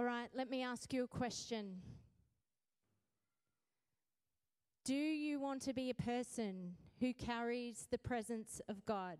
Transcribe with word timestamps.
All 0.00 0.06
right, 0.06 0.30
let 0.34 0.48
me 0.48 0.62
ask 0.62 0.94
you 0.94 1.04
a 1.04 1.06
question. 1.06 1.82
Do 4.82 4.94
you 4.94 5.38
want 5.38 5.60
to 5.64 5.74
be 5.74 5.90
a 5.90 5.94
person 5.94 6.76
who 7.00 7.12
carries 7.12 7.86
the 7.90 7.98
presence 7.98 8.62
of 8.66 8.86
God? 8.86 9.18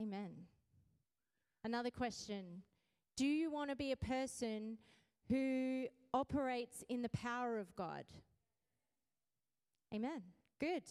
Amen. 0.00 0.30
Another 1.62 1.90
question 1.90 2.62
Do 3.18 3.26
you 3.26 3.50
want 3.50 3.68
to 3.68 3.76
be 3.76 3.92
a 3.92 3.98
person 3.98 4.78
who 5.28 5.84
operates 6.14 6.82
in 6.88 7.02
the 7.02 7.10
power 7.10 7.58
of 7.58 7.76
God? 7.76 8.04
Amen. 9.94 10.22
Good. 10.58 10.84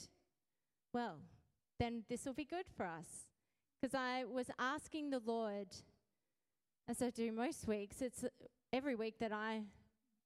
Well, 0.93 1.21
then 1.79 2.03
this 2.07 2.23
will 2.23 2.35
be 2.35 2.45
good 2.45 2.67
for 2.69 2.85
us. 2.85 3.25
Because 3.81 3.95
I 3.95 4.25
was 4.25 4.51
asking 4.59 5.09
the 5.09 5.21
Lord, 5.25 5.69
as 6.89 7.01
I 7.01 7.09
do 7.09 7.31
most 7.33 7.67
weeks, 7.67 8.01
it's 8.01 8.23
every 8.71 8.95
week 8.95 9.19
that 9.19 9.33
I 9.33 9.63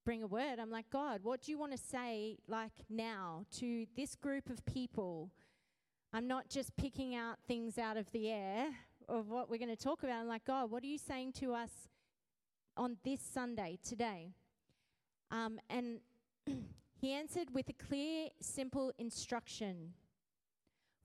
bring 0.04 0.22
a 0.22 0.26
word. 0.28 0.60
I'm 0.60 0.70
like, 0.70 0.90
God, 0.90 1.20
what 1.24 1.42
do 1.42 1.50
you 1.50 1.58
want 1.58 1.72
to 1.72 1.78
say, 1.78 2.38
like 2.46 2.72
now, 2.88 3.44
to 3.58 3.86
this 3.96 4.14
group 4.14 4.48
of 4.48 4.64
people? 4.64 5.30
I'm 6.12 6.28
not 6.28 6.48
just 6.48 6.76
picking 6.76 7.16
out 7.16 7.38
things 7.48 7.78
out 7.78 7.96
of 7.96 8.10
the 8.12 8.30
air 8.30 8.68
of 9.08 9.28
what 9.28 9.50
we're 9.50 9.58
going 9.58 9.74
to 9.74 9.82
talk 9.82 10.04
about. 10.04 10.20
I'm 10.20 10.28
like, 10.28 10.44
God, 10.44 10.70
what 10.70 10.84
are 10.84 10.86
you 10.86 10.98
saying 10.98 11.32
to 11.40 11.52
us 11.52 11.70
on 12.76 12.96
this 13.04 13.20
Sunday, 13.20 13.78
today? 13.84 14.32
Um, 15.32 15.58
and 15.68 15.98
he 17.00 17.12
answered 17.12 17.48
with 17.52 17.68
a 17.70 17.72
clear, 17.72 18.28
simple 18.40 18.92
instruction 18.98 19.94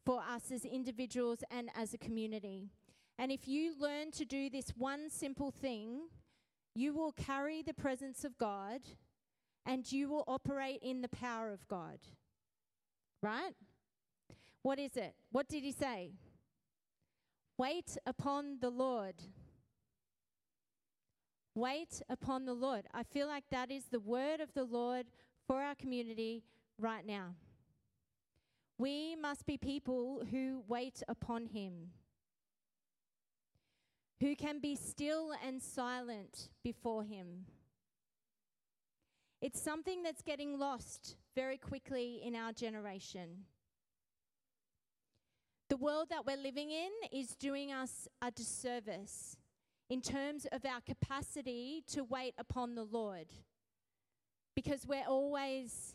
for 0.06 0.22
us 0.22 0.52
as 0.52 0.66
individuals 0.66 1.44
and 1.50 1.70
as 1.76 1.96
a 1.96 1.98
community. 1.98 2.70
And 3.18 3.32
if 3.32 3.48
you 3.48 3.74
learn 3.80 4.12
to 4.12 4.26
do 4.26 4.50
this 4.50 4.70
one 4.78 5.10
simple 5.10 5.52
thing, 5.52 6.10
you 6.76 6.94
will 6.94 7.12
carry 7.12 7.64
the 7.64 7.74
presence 7.74 8.24
of 8.24 8.38
God 8.38 8.82
and 9.66 9.92
you 9.92 10.10
will 10.10 10.24
operate 10.28 10.80
in 10.82 11.02
the 11.02 11.10
power 11.10 11.52
of 11.52 11.68
God. 11.68 12.00
Right? 13.24 13.54
What 14.62 14.80
is 14.80 14.96
it? 14.96 15.16
What 15.32 15.50
did 15.50 15.64
he 15.64 15.72
say? 15.72 16.12
Wait 17.58 17.98
upon 18.06 18.60
the 18.62 18.70
Lord. 18.70 19.16
Wait 21.56 22.04
upon 22.08 22.46
the 22.46 22.54
Lord. 22.54 22.86
I 22.94 23.02
feel 23.02 23.28
like 23.28 23.46
that 23.50 23.72
is 23.72 23.86
the 23.86 24.00
word 24.00 24.42
of 24.42 24.54
the 24.54 24.64
Lord 24.64 25.08
for 25.48 25.64
our 25.64 25.74
community 25.74 26.44
right 26.78 27.04
now. 27.04 27.34
We 28.78 29.16
must 29.16 29.48
be 29.48 29.58
people 29.58 30.22
who 30.30 30.64
wait 30.68 31.02
upon 31.08 31.48
Him, 31.48 31.90
who 34.20 34.36
can 34.36 34.60
be 34.60 34.76
still 34.76 35.32
and 35.46 35.62
silent 35.62 36.50
before 36.64 37.04
Him. 37.04 37.46
It's 39.42 39.62
something 39.62 40.02
that's 40.02 40.24
getting 40.24 40.58
lost 40.58 41.16
very 41.36 41.58
quickly 41.58 42.22
in 42.24 42.36
our 42.36 42.52
generation. 42.52 43.46
The 45.70 45.78
world 45.78 46.08
that 46.10 46.26
we're 46.26 46.38
living 46.38 46.72
in 46.72 46.90
is 47.12 47.36
doing 47.36 47.72
us 47.72 48.08
a 48.22 48.32
disservice 48.32 49.38
in 49.90 50.02
terms 50.02 50.48
of 50.52 50.66
our 50.66 50.82
capacity 50.82 51.84
to 51.88 52.04
wait 52.04 52.34
upon 52.38 52.74
the 52.74 52.84
Lord. 52.84 53.28
Because 54.56 54.88
we're 54.88 55.06
always, 55.08 55.94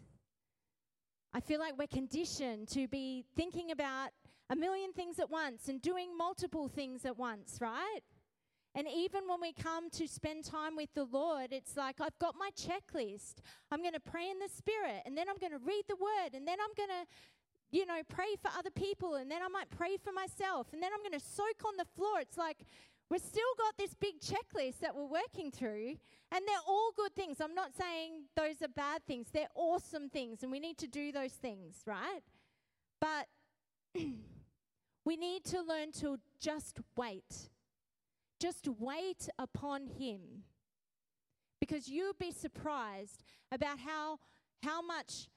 I 1.34 1.40
feel 1.40 1.58
like 1.58 1.76
we're 1.76 1.86
conditioned 1.88 2.68
to 2.68 2.86
be 2.86 3.24
thinking 3.34 3.72
about 3.72 4.10
a 4.50 4.54
million 4.54 4.92
things 4.92 5.18
at 5.18 5.30
once 5.30 5.68
and 5.68 5.82
doing 5.82 6.16
multiple 6.16 6.68
things 6.68 7.04
at 7.04 7.18
once, 7.18 7.58
right? 7.60 8.00
And 8.74 8.86
even 8.88 9.22
when 9.28 9.40
we 9.40 9.52
come 9.52 9.90
to 9.90 10.08
spend 10.08 10.44
time 10.44 10.76
with 10.76 10.88
the 10.94 11.04
Lord, 11.04 11.48
it's 11.52 11.76
like 11.76 12.00
I've 12.00 12.18
got 12.18 12.34
my 12.38 12.50
checklist. 12.56 13.34
I'm 13.70 13.82
going 13.82 13.94
to 13.94 14.00
pray 14.00 14.30
in 14.30 14.38
the 14.38 14.48
Spirit, 14.48 15.02
and 15.04 15.16
then 15.16 15.28
I'm 15.28 15.38
going 15.38 15.52
to 15.52 15.64
read 15.64 15.84
the 15.88 15.96
Word, 15.96 16.34
and 16.34 16.46
then 16.46 16.58
I'm 16.60 16.74
going 16.76 16.88
to 16.88 17.06
you 17.70 17.86
know, 17.86 18.02
pray 18.06 18.36
for 18.42 18.50
other 18.58 18.70
people, 18.70 19.14
and 19.14 19.30
then 19.30 19.40
I 19.42 19.48
might 19.48 19.70
pray 19.70 19.96
for 19.96 20.12
myself, 20.12 20.66
and 20.74 20.82
then 20.82 20.90
I'm 20.92 21.00
going 21.00 21.18
to 21.18 21.24
soak 21.24 21.64
on 21.66 21.78
the 21.78 21.86
floor. 21.96 22.20
It's 22.20 22.36
like 22.36 22.66
We've 23.12 23.20
still 23.20 23.42
got 23.58 23.76
this 23.76 23.92
big 23.92 24.20
checklist 24.20 24.78
that 24.78 24.96
we're 24.96 25.04
working 25.04 25.50
through, 25.50 25.96
and 26.30 26.46
they're 26.46 26.66
all 26.66 26.92
good 26.96 27.14
things. 27.14 27.42
I'm 27.42 27.54
not 27.54 27.76
saying 27.78 28.22
those 28.34 28.62
are 28.62 28.68
bad 28.68 29.04
things, 29.06 29.26
they're 29.30 29.52
awesome 29.54 30.08
things, 30.08 30.42
and 30.42 30.50
we 30.50 30.58
need 30.58 30.78
to 30.78 30.86
do 30.86 31.12
those 31.12 31.32
things, 31.32 31.82
right? 31.84 32.22
But 33.02 33.28
we 35.04 35.16
need 35.18 35.44
to 35.44 35.60
learn 35.60 35.92
to 36.00 36.18
just 36.40 36.80
wait. 36.96 37.50
Just 38.42 38.68
wait 38.78 39.28
upon 39.38 39.86
Him. 39.86 40.20
Because 41.60 41.88
you'll 41.88 42.18
be 42.18 42.32
surprised 42.32 43.22
about 43.52 43.78
how, 43.78 44.18
how 44.64 44.82
much 44.82 45.28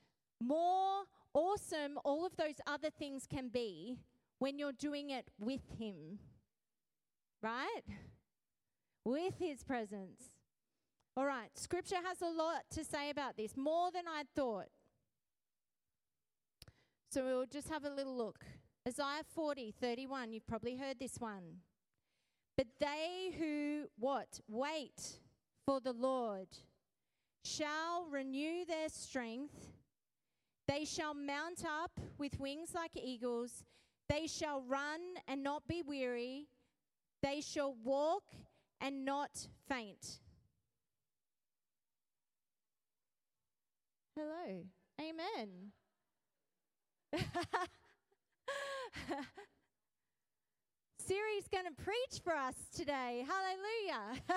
more 0.41 1.03
awesome 1.33 1.99
all 2.03 2.25
of 2.25 2.35
those 2.35 2.55
other 2.65 2.89
things 2.89 3.27
can 3.29 3.49
be 3.49 3.99
when 4.39 4.57
you're 4.57 4.73
doing 4.73 5.11
it 5.11 5.29
with 5.39 5.61
Him 5.77 6.17
right? 7.45 7.83
With 9.03 9.35
his 9.37 9.63
presence. 9.63 10.21
All 11.15 11.25
right, 11.25 11.49
scripture 11.55 11.99
has 12.03 12.21
a 12.21 12.27
lot 12.27 12.63
to 12.71 12.83
say 12.83 13.09
about 13.09 13.37
this, 13.37 13.55
more 13.55 13.91
than 13.91 14.03
I'd 14.07 14.29
thought. 14.35 14.67
So 17.11 17.23
we'll 17.23 17.45
just 17.45 17.69
have 17.69 17.85
a 17.85 17.89
little 17.89 18.17
look. 18.17 18.43
Isaiah 18.87 19.23
40, 19.33 19.73
31, 19.79 20.33
you've 20.33 20.47
probably 20.47 20.75
heard 20.75 20.99
this 20.99 21.17
one. 21.19 21.61
But 22.57 22.67
they 22.79 23.33
who, 23.37 23.85
what? 23.97 24.39
Wait 24.47 25.19
for 25.65 25.79
the 25.79 25.93
Lord 25.93 26.47
shall 27.43 28.07
renew 28.09 28.65
their 28.65 28.89
strength. 28.89 29.73
They 30.67 30.85
shall 30.85 31.13
mount 31.13 31.63
up 31.65 31.99
with 32.17 32.39
wings 32.39 32.73
like 32.73 32.95
eagles. 32.95 33.63
They 34.09 34.25
shall 34.27 34.61
run 34.61 34.99
and 35.27 35.43
not 35.43 35.67
be 35.67 35.83
weary. 35.83 36.47
They 37.21 37.41
shall 37.41 37.75
walk 37.83 38.23
and 38.81 39.05
not 39.05 39.47
faint. 39.67 40.19
Hello. 44.15 44.63
Amen. 44.99 45.71
Siri's 51.07 51.47
going 51.51 51.65
to 51.65 51.71
preach 51.83 52.19
for 52.23 52.35
us 52.35 52.55
today. 52.75 53.23
Hallelujah. 53.27 54.21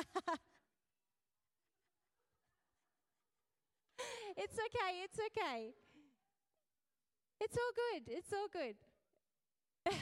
it's 4.37 4.59
okay. 4.59 5.03
It's 5.05 5.19
okay. 5.19 5.73
It's 7.41 7.57
all 7.57 7.73
good. 7.75 8.03
It's 8.09 8.33
all 8.35 8.49
good. 8.53 8.75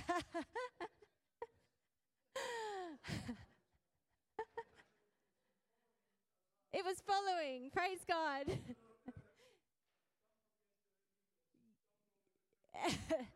it 6.73 6.85
was 6.85 7.01
following. 7.07 7.71
Praise 7.73 8.05
God. 8.09 8.59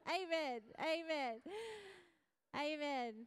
Amen. 0.09 0.61
Amen. 0.81 1.41
Amen. 2.57 3.27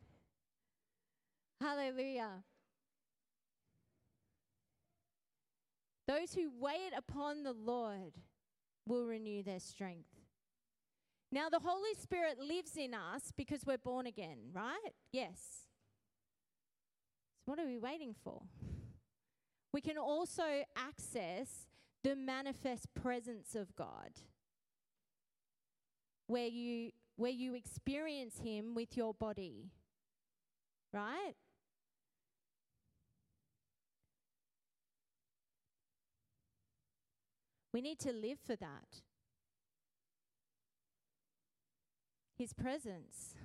Hallelujah. 1.62 2.44
Those 6.08 6.34
who 6.34 6.52
wait 6.60 6.92
upon 6.98 7.44
the 7.44 7.54
Lord 7.54 8.14
will 8.86 9.06
renew 9.06 9.42
their 9.44 9.60
strength. 9.60 10.10
Now, 11.32 11.50
the 11.50 11.60
Holy 11.60 11.96
Spirit 12.00 12.38
lives 12.40 12.78
in 12.78 12.94
us 12.94 13.32
because 13.36 13.66
we're 13.66 13.78
born 13.78 14.06
again, 14.06 14.38
right? 14.54 14.94
Yes. 15.12 15.40
So, 17.46 17.52
what 17.52 17.60
are 17.60 17.66
we 17.66 17.80
waiting 17.80 18.14
for? 18.24 18.44
We 19.74 19.82
can 19.82 19.98
also 19.98 20.44
access 20.76 21.66
the 22.04 22.16
manifest 22.16 22.94
presence 22.94 23.56
of 23.56 23.76
God, 23.76 24.12
where 26.28 26.48
you, 26.48 26.92
where 27.16 27.32
you 27.32 27.54
experience 27.54 28.40
Him 28.40 28.76
with 28.76 28.98
your 28.98 29.14
body, 29.14 29.72
right? 30.92 31.34
We 37.72 37.82
need 37.82 38.00
to 38.00 38.12
live 38.12 38.38
for 38.46 38.56
that. 38.56 39.02
His 42.38 42.54
presence. 42.54 43.36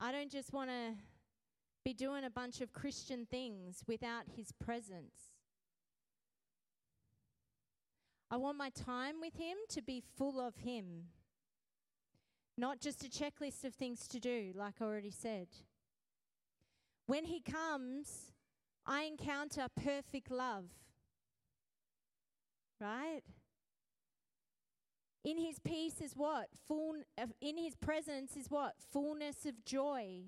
I 0.00 0.10
don't 0.10 0.30
just 0.30 0.52
want 0.52 0.70
to 0.70 0.94
be 1.84 1.92
doing 1.92 2.24
a 2.24 2.30
bunch 2.30 2.60
of 2.60 2.72
Christian 2.72 3.26
things 3.30 3.84
without 3.86 4.24
His 4.36 4.52
presence. 4.52 5.34
I 8.30 8.36
want 8.36 8.58
my 8.58 8.70
time 8.70 9.20
with 9.20 9.36
Him 9.36 9.56
to 9.68 9.82
be 9.82 10.02
full 10.16 10.40
of 10.40 10.56
Him, 10.56 11.04
not 12.56 12.80
just 12.80 13.04
a 13.04 13.08
checklist 13.08 13.64
of 13.64 13.74
things 13.74 14.06
to 14.08 14.20
do, 14.20 14.52
like 14.54 14.74
I 14.80 14.84
already 14.84 15.10
said. 15.10 15.48
When 17.06 17.24
He 17.24 17.40
comes, 17.40 18.32
I 18.86 19.02
encounter 19.04 19.66
perfect 19.76 20.30
love. 20.30 20.66
Right? 22.80 23.22
In 25.24 25.38
his 25.38 25.58
peace 25.58 26.02
is 26.02 26.12
what? 26.14 26.48
Full, 26.68 26.96
uh, 27.16 27.26
in 27.40 27.56
his 27.56 27.74
presence 27.76 28.36
is 28.36 28.50
what? 28.50 28.74
Fullness 28.92 29.46
of 29.46 29.64
joy. 29.64 30.24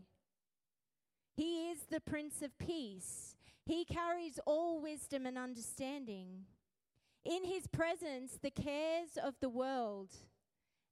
He 1.36 1.68
is 1.68 1.80
the 1.90 2.00
Prince 2.00 2.40
of 2.40 2.58
Peace. 2.58 3.36
He 3.66 3.84
carries 3.84 4.40
all 4.46 4.80
wisdom 4.80 5.26
and 5.26 5.36
understanding. 5.36 6.46
In 7.26 7.44
his 7.44 7.66
presence, 7.66 8.38
the 8.40 8.50
cares 8.50 9.18
of 9.22 9.34
the 9.40 9.50
world 9.50 10.12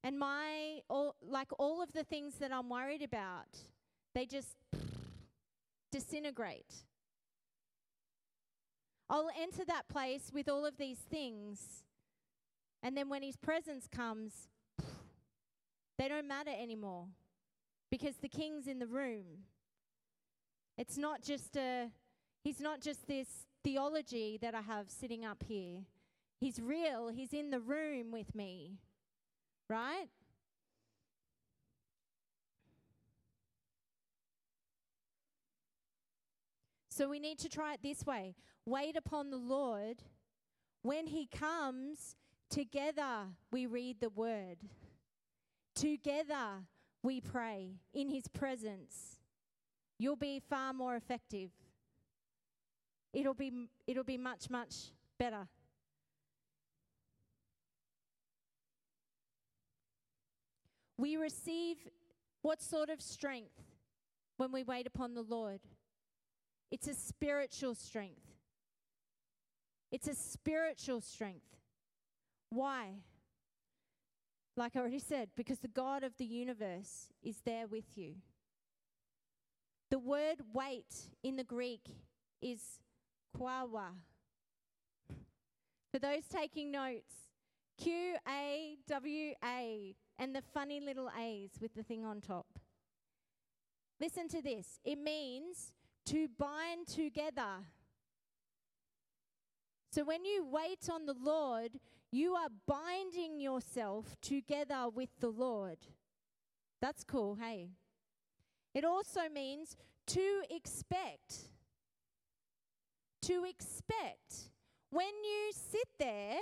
and 0.05 0.17
my, 0.17 0.79
all, 0.89 1.15
like 1.21 1.49
all 1.59 1.83
of 1.83 1.91
the 1.91 2.05
things 2.05 2.35
that 2.35 2.53
I'm 2.53 2.69
worried 2.69 3.01
about, 3.01 3.57
they 4.13 4.25
just 4.25 4.55
disintegrate. 5.91 6.73
I'll 9.09 9.29
enter 9.39 9.65
that 9.65 9.89
place 9.89 10.31
with 10.33 10.47
all 10.47 10.65
of 10.65 10.77
these 10.77 10.99
things 10.99 11.83
and 12.85 12.95
then 12.95 13.09
when 13.09 13.23
his 13.23 13.35
presence 13.35 13.87
comes, 13.87 14.47
they 15.97 16.07
don't 16.07 16.27
matter 16.27 16.51
anymore 16.51 17.07
because 17.89 18.17
the 18.17 18.29
king's 18.29 18.67
in 18.67 18.77
the 18.77 18.85
room. 18.85 19.25
It's 20.77 20.95
not 20.95 21.23
just 21.23 21.57
a, 21.57 21.87
he's 22.43 22.59
not 22.59 22.81
just 22.81 23.07
this 23.07 23.47
theology 23.63 24.37
that 24.39 24.53
I 24.53 24.61
have 24.61 24.91
sitting 24.91 25.25
up 25.25 25.41
here. 25.47 25.79
He's 26.39 26.59
real, 26.61 27.07
he's 27.07 27.33
in 27.33 27.49
the 27.49 27.59
room 27.59 28.11
with 28.11 28.35
me, 28.35 28.77
right? 29.69 30.07
So 36.89 37.09
we 37.09 37.19
need 37.19 37.39
to 37.39 37.49
try 37.49 37.73
it 37.73 37.81
this 37.83 38.05
way 38.05 38.35
wait 38.65 38.95
upon 38.95 39.29
the 39.29 39.37
Lord. 39.37 40.03
When 40.81 41.07
he 41.07 41.25
comes, 41.25 42.15
Together 42.49 43.27
we 43.51 43.65
read 43.65 43.99
the 43.99 44.09
word. 44.09 44.57
Together 45.73 46.63
we 47.03 47.19
pray 47.19 47.71
in 47.93 48.09
his 48.09 48.27
presence. 48.27 49.19
You'll 49.97 50.15
be 50.15 50.41
far 50.49 50.73
more 50.73 50.95
effective. 50.95 51.49
It'll 53.13 53.33
be, 53.33 53.67
it'll 53.87 54.03
be 54.03 54.17
much, 54.17 54.49
much 54.49 54.91
better. 55.17 55.47
We 60.97 61.17
receive 61.17 61.77
what 62.41 62.61
sort 62.61 62.89
of 62.89 63.01
strength 63.01 63.61
when 64.37 64.51
we 64.51 64.63
wait 64.63 64.87
upon 64.87 65.13
the 65.13 65.21
Lord? 65.21 65.61
It's 66.71 66.87
a 66.87 66.93
spiritual 66.93 67.75
strength. 67.75 68.21
It's 69.91 70.07
a 70.07 70.15
spiritual 70.15 71.01
strength. 71.01 71.57
Why? 72.49 73.01
Like 74.57 74.75
I 74.75 74.79
already 74.79 74.99
said, 74.99 75.29
because 75.35 75.59
the 75.59 75.67
God 75.67 76.03
of 76.03 76.17
the 76.17 76.25
universe 76.25 77.07
is 77.21 77.37
there 77.45 77.67
with 77.67 77.97
you. 77.97 78.15
The 79.91 79.99
word 79.99 80.37
wait 80.53 80.93
in 81.23 81.35
the 81.35 81.43
Greek 81.43 81.81
is 82.41 82.79
kwawa. 83.37 83.89
For 85.91 85.99
those 85.99 86.25
taking 86.27 86.71
notes, 86.71 87.13
Q 87.77 88.15
A 88.27 88.77
W 88.87 89.33
A, 89.43 89.95
and 90.17 90.35
the 90.35 90.41
funny 90.41 90.79
little 90.79 91.09
A's 91.19 91.51
with 91.61 91.73
the 91.75 91.83
thing 91.83 92.05
on 92.05 92.21
top. 92.21 92.47
Listen 93.99 94.27
to 94.29 94.41
this 94.41 94.79
it 94.83 94.97
means 94.97 95.71
to 96.05 96.27
bind 96.37 96.87
together. 96.87 97.63
So 99.91 100.03
when 100.03 100.25
you 100.25 100.45
wait 100.45 100.89
on 100.91 101.05
the 101.05 101.15
Lord, 101.17 101.79
you 102.11 102.33
are 102.33 102.49
binding 102.67 103.39
yourself 103.39 104.15
together 104.21 104.89
with 104.93 105.09
the 105.19 105.29
Lord. 105.29 105.77
That's 106.81 107.03
cool, 107.03 107.35
hey? 107.35 107.69
It 108.73 108.83
also 108.83 109.21
means 109.33 109.77
to 110.07 110.41
expect. 110.49 111.45
To 113.21 113.45
expect. 113.45 114.49
When 114.91 115.07
you 115.23 115.51
sit 115.51 115.87
there, 115.97 116.39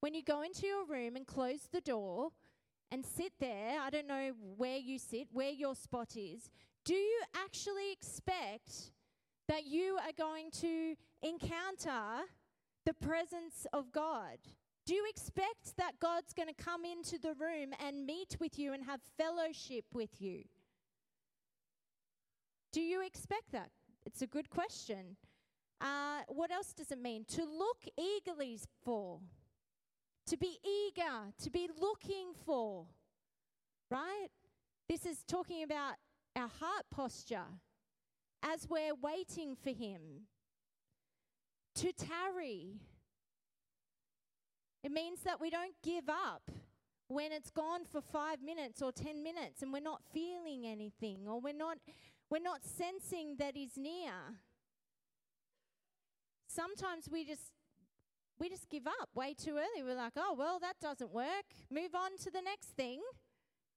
when 0.00 0.14
you 0.14 0.22
go 0.22 0.42
into 0.42 0.66
your 0.66 0.84
room 0.84 1.16
and 1.16 1.26
close 1.26 1.68
the 1.72 1.80
door 1.80 2.30
and 2.90 3.04
sit 3.04 3.32
there, 3.40 3.80
I 3.80 3.90
don't 3.90 4.06
know 4.06 4.32
where 4.56 4.78
you 4.78 4.98
sit, 4.98 5.28
where 5.32 5.50
your 5.50 5.74
spot 5.74 6.16
is, 6.16 6.50
do 6.84 6.94
you 6.94 7.22
actually 7.34 7.92
expect 7.92 8.92
that 9.48 9.66
you 9.66 9.96
are 9.96 10.12
going 10.16 10.50
to 10.60 10.94
encounter 11.22 12.24
the 12.84 12.94
presence 12.94 13.66
of 13.72 13.92
God? 13.92 14.38
Do 14.86 14.94
you 14.94 15.04
expect 15.08 15.76
that 15.78 15.98
God's 15.98 16.34
going 16.34 16.48
to 16.48 16.62
come 16.62 16.84
into 16.84 17.18
the 17.18 17.34
room 17.34 17.72
and 17.84 18.04
meet 18.04 18.36
with 18.38 18.58
you 18.58 18.74
and 18.74 18.84
have 18.84 19.00
fellowship 19.16 19.86
with 19.94 20.20
you? 20.20 20.42
Do 22.72 22.82
you 22.82 23.04
expect 23.04 23.52
that? 23.52 23.70
It's 24.04 24.20
a 24.20 24.26
good 24.26 24.50
question. 24.50 25.16
Uh, 25.80 26.20
what 26.28 26.50
else 26.50 26.72
does 26.74 26.90
it 26.90 27.00
mean? 27.00 27.24
To 27.28 27.44
look 27.44 27.84
eagerly 27.98 28.58
for, 28.84 29.20
to 30.26 30.36
be 30.36 30.58
eager, 30.64 31.32
to 31.42 31.50
be 31.50 31.68
looking 31.80 32.32
for, 32.44 32.86
right? 33.90 34.28
This 34.88 35.06
is 35.06 35.22
talking 35.26 35.62
about 35.62 35.94
our 36.36 36.48
heart 36.60 36.84
posture 36.90 37.46
as 38.42 38.68
we're 38.68 38.94
waiting 38.94 39.56
for 39.56 39.70
Him. 39.70 40.26
To 41.76 41.92
tarry, 41.92 42.76
it 44.82 44.92
means 44.92 45.22
that 45.22 45.40
we 45.40 45.50
don't 45.50 45.74
give 45.82 46.08
up 46.08 46.50
when 47.08 47.32
it's 47.32 47.50
gone 47.50 47.84
for 47.84 48.00
five 48.00 48.42
minutes 48.42 48.80
or 48.80 48.92
10 48.92 49.22
minutes 49.22 49.62
and 49.62 49.72
we're 49.72 49.80
not 49.80 50.02
feeling 50.12 50.66
anything 50.66 51.26
or 51.26 51.40
we're 51.40 51.52
not, 51.52 51.78
we're 52.30 52.42
not 52.42 52.60
sensing 52.64 53.36
that 53.38 53.56
He's 53.56 53.76
near. 53.76 54.12
Sometimes 56.46 57.08
we 57.10 57.24
just 57.24 57.50
we 58.38 58.48
just 58.48 58.68
give 58.68 58.86
up 58.86 59.08
way 59.14 59.34
too 59.34 59.56
early. 59.56 59.82
We're 59.84 59.94
like, 59.94 60.14
oh, 60.16 60.34
well, 60.36 60.58
that 60.60 60.74
doesn't 60.80 61.12
work. 61.12 61.44
Move 61.70 61.94
on 61.94 62.16
to 62.18 62.30
the 62.30 62.42
next 62.42 62.70
thing. 62.70 63.00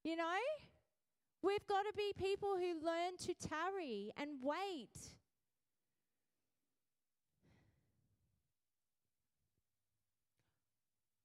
You 0.04 0.16
know? 0.16 0.38
We've 1.42 1.66
got 1.68 1.82
to 1.82 1.92
be 1.96 2.12
people 2.18 2.56
who 2.56 2.84
learn 2.84 3.16
to 3.26 3.34
tarry 3.48 4.10
and 4.16 4.30
wait. 4.42 4.88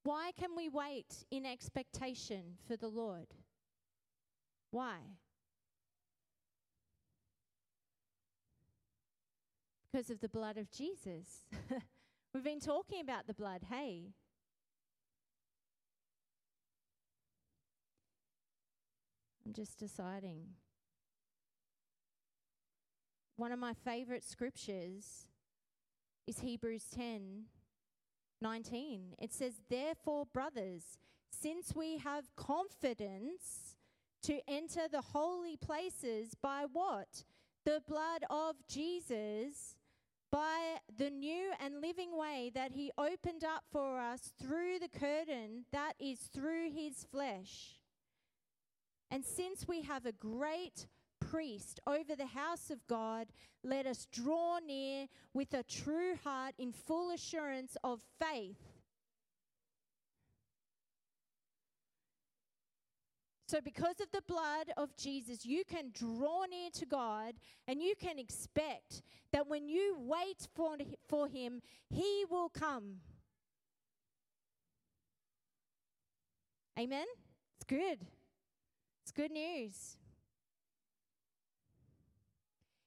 Why 0.04 0.32
can 0.38 0.50
we 0.56 0.70
wait 0.70 1.26
in 1.32 1.46
expectation 1.46 2.58
for 2.68 2.76
the 2.76 2.90
Lord? 2.90 3.28
Why? 4.70 4.98
Because 9.92 10.10
of 10.10 10.20
the 10.20 10.30
blood 10.30 10.58
of 10.58 10.70
Jesus. 10.72 11.46
We've 12.34 12.44
been 12.44 12.60
talking 12.60 13.00
about 13.00 13.28
the 13.28 13.34
blood, 13.34 13.62
hey? 13.70 14.14
I'm 19.46 19.54
just 19.54 19.78
deciding. 19.78 20.48
One 23.36 23.52
of 23.52 23.60
my 23.60 23.74
favorite 23.74 24.24
scriptures 24.24 25.28
is 26.26 26.40
Hebrews 26.40 26.86
10 26.96 27.44
19. 28.42 29.16
It 29.20 29.32
says, 29.32 29.54
Therefore, 29.70 30.26
brothers, 30.34 30.98
since 31.32 31.74
we 31.76 31.98
have 32.00 32.36
confidence 32.36 33.76
to 34.24 34.40
enter 34.48 34.88
the 34.92 35.02
holy 35.02 35.56
places 35.56 36.36
by 36.42 36.66
what? 36.72 37.24
The 37.66 37.82
blood 37.88 38.24
of 38.30 38.56
Jesus, 38.68 39.76
by 40.34 40.78
the 40.98 41.12
new 41.12 41.52
and 41.60 41.80
living 41.80 42.18
way 42.18 42.52
that 42.56 42.72
he 42.72 42.92
opened 42.98 43.44
up 43.44 43.62
for 43.72 44.00
us 44.00 44.34
through 44.42 44.80
the 44.80 44.88
curtain 44.88 45.64
that 45.72 45.94
is 46.00 46.18
through 46.34 46.72
his 46.72 47.06
flesh. 47.12 47.80
And 49.12 49.24
since 49.24 49.68
we 49.68 49.84
have 49.84 50.08
a 50.08 50.12
great 50.12 50.88
priest 51.20 51.80
over 51.86 52.16
the 52.18 52.26
house 52.26 52.72
of 52.72 52.88
God, 52.88 53.28
let 53.64 53.86
us 53.86 54.08
draw 54.12 54.58
near 54.58 55.06
with 55.36 55.54
a 55.54 55.62
true 55.62 56.16
heart 56.24 56.56
in 56.58 56.72
full 56.72 57.12
assurance 57.12 57.78
of 57.84 58.02
faith. 58.20 58.73
So, 63.54 63.62
because 63.62 64.00
of 64.02 64.08
the 64.12 64.24
blood 64.28 64.72
of 64.78 64.98
Jesus, 64.98 65.46
you 65.46 65.62
can 65.64 65.92
draw 65.94 66.46
near 66.50 66.72
to 66.72 66.88
God 66.88 67.36
and 67.68 67.84
you 67.84 67.94
can 67.94 68.18
expect 68.18 69.04
that 69.32 69.48
when 69.48 69.70
you 69.70 69.96
wait 70.00 70.48
for, 70.56 70.76
for 71.08 71.28
Him, 71.28 71.62
He 71.88 72.26
will 72.32 72.50
come. 72.50 72.96
Amen? 76.80 77.06
It's 77.58 77.66
good. 77.68 78.08
It's 79.04 79.12
good 79.12 79.32
news. 79.32 79.98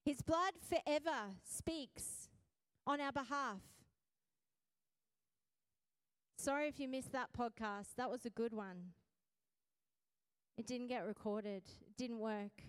His 0.04 0.20
blood 0.20 0.54
forever 0.68 1.30
speaks 1.48 2.28
on 2.88 3.00
our 3.00 3.12
behalf. 3.12 3.60
Sorry 6.36 6.66
if 6.66 6.80
you 6.80 6.88
missed 6.88 7.12
that 7.12 7.28
podcast. 7.32 7.94
That 7.96 8.10
was 8.10 8.26
a 8.26 8.30
good 8.30 8.52
one. 8.52 8.94
It 10.56 10.66
didn't 10.66 10.88
get 10.88 11.06
recorded, 11.06 11.62
it 11.86 11.96
didn't 11.96 12.18
work. 12.18 12.62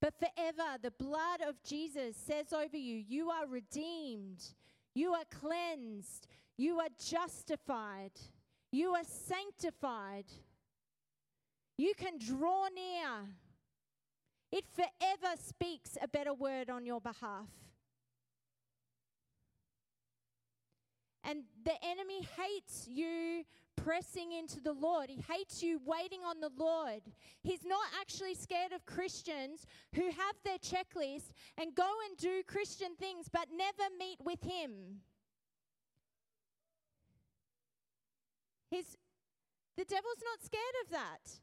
But 0.00 0.14
forever, 0.18 0.78
the 0.80 0.92
blood 0.92 1.40
of 1.46 1.62
Jesus 1.62 2.16
says 2.16 2.52
over 2.52 2.76
you, 2.76 3.02
you 3.06 3.30
are 3.30 3.46
redeemed, 3.46 4.42
you 4.94 5.12
are 5.12 5.24
cleansed, 5.30 6.26
you 6.56 6.78
are 6.78 6.88
justified, 6.98 8.12
you 8.72 8.90
are 8.90 9.04
sanctified. 9.04 10.26
You 11.76 11.94
can 11.96 12.18
draw 12.18 12.68
near. 12.74 13.26
It 14.52 14.64
forever 14.74 15.34
speaks 15.36 15.96
a 16.00 16.08
better 16.08 16.34
word 16.34 16.68
on 16.70 16.84
your 16.84 17.00
behalf. 17.00 17.48
And 21.24 21.44
the 21.64 21.72
enemy 21.82 22.26
hates 22.36 22.86
you 22.88 23.44
pressing 23.84 24.32
into 24.32 24.60
the 24.60 24.72
Lord. 24.72 25.10
He 25.10 25.22
hates 25.28 25.62
you 25.62 25.80
waiting 25.84 26.20
on 26.24 26.40
the 26.40 26.50
Lord. 26.56 27.02
He's 27.42 27.64
not 27.64 27.86
actually 28.00 28.34
scared 28.34 28.72
of 28.72 28.84
Christians 28.86 29.66
who 29.94 30.04
have 30.10 30.36
their 30.44 30.58
checklist 30.58 31.30
and 31.58 31.74
go 31.74 31.90
and 32.08 32.16
do 32.18 32.42
Christian 32.46 32.96
things 32.96 33.28
but 33.32 33.48
never 33.56 33.88
meet 33.98 34.18
with 34.24 34.42
Him. 34.42 35.00
He's, 38.70 38.96
the 39.76 39.84
devil's 39.84 40.22
not 40.24 40.44
scared 40.44 40.62
of 40.84 40.90
that. 40.92 41.40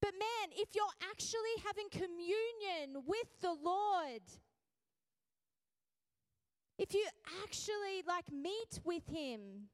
But 0.00 0.12
man, 0.12 0.50
if 0.56 0.68
you're 0.74 0.84
actually 1.10 1.62
having 1.64 1.88
communion 1.90 3.02
with 3.06 3.40
the 3.40 3.52
Lord, 3.52 4.22
if 6.78 6.94
you 6.94 7.06
actually 7.42 8.02
like 8.06 8.30
meet 8.30 8.80
with 8.84 9.06
him, 9.08 9.68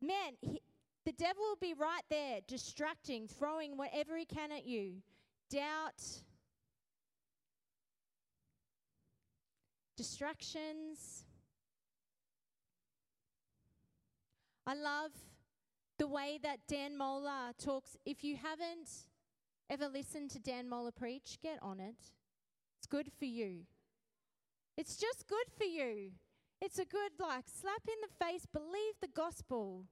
man, 0.00 0.34
he, 0.40 0.60
the 1.04 1.12
devil 1.12 1.42
will 1.42 1.58
be 1.60 1.74
right 1.74 2.02
there, 2.10 2.40
distracting, 2.46 3.26
throwing 3.26 3.76
whatever 3.76 4.16
he 4.16 4.24
can 4.24 4.52
at 4.52 4.66
you 4.66 5.02
doubt, 5.50 6.00
distractions. 9.96 11.24
I 14.66 14.74
love 14.74 15.10
the 15.98 16.06
way 16.06 16.38
that 16.42 16.60
Dan 16.68 16.96
Mohler 16.96 17.52
talks. 17.58 17.96
If 18.06 18.22
you 18.22 18.36
haven't 18.36 18.88
ever 19.68 19.88
listened 19.88 20.30
to 20.30 20.38
Dan 20.38 20.68
Mohler 20.70 20.94
preach, 20.94 21.38
get 21.42 21.58
on 21.60 21.80
it. 21.80 21.96
It's 22.78 22.86
good 22.88 23.10
for 23.18 23.24
you. 23.24 23.66
It's 24.76 24.96
just 24.96 25.26
good 25.26 25.46
for 25.58 25.64
you. 25.64 26.12
It's 26.60 26.78
a 26.78 26.84
good, 26.84 27.12
like, 27.18 27.44
slap 27.46 27.82
in 27.88 27.94
the 28.02 28.24
face, 28.24 28.46
believe 28.52 28.94
the 29.00 29.08
gospel. 29.08 29.84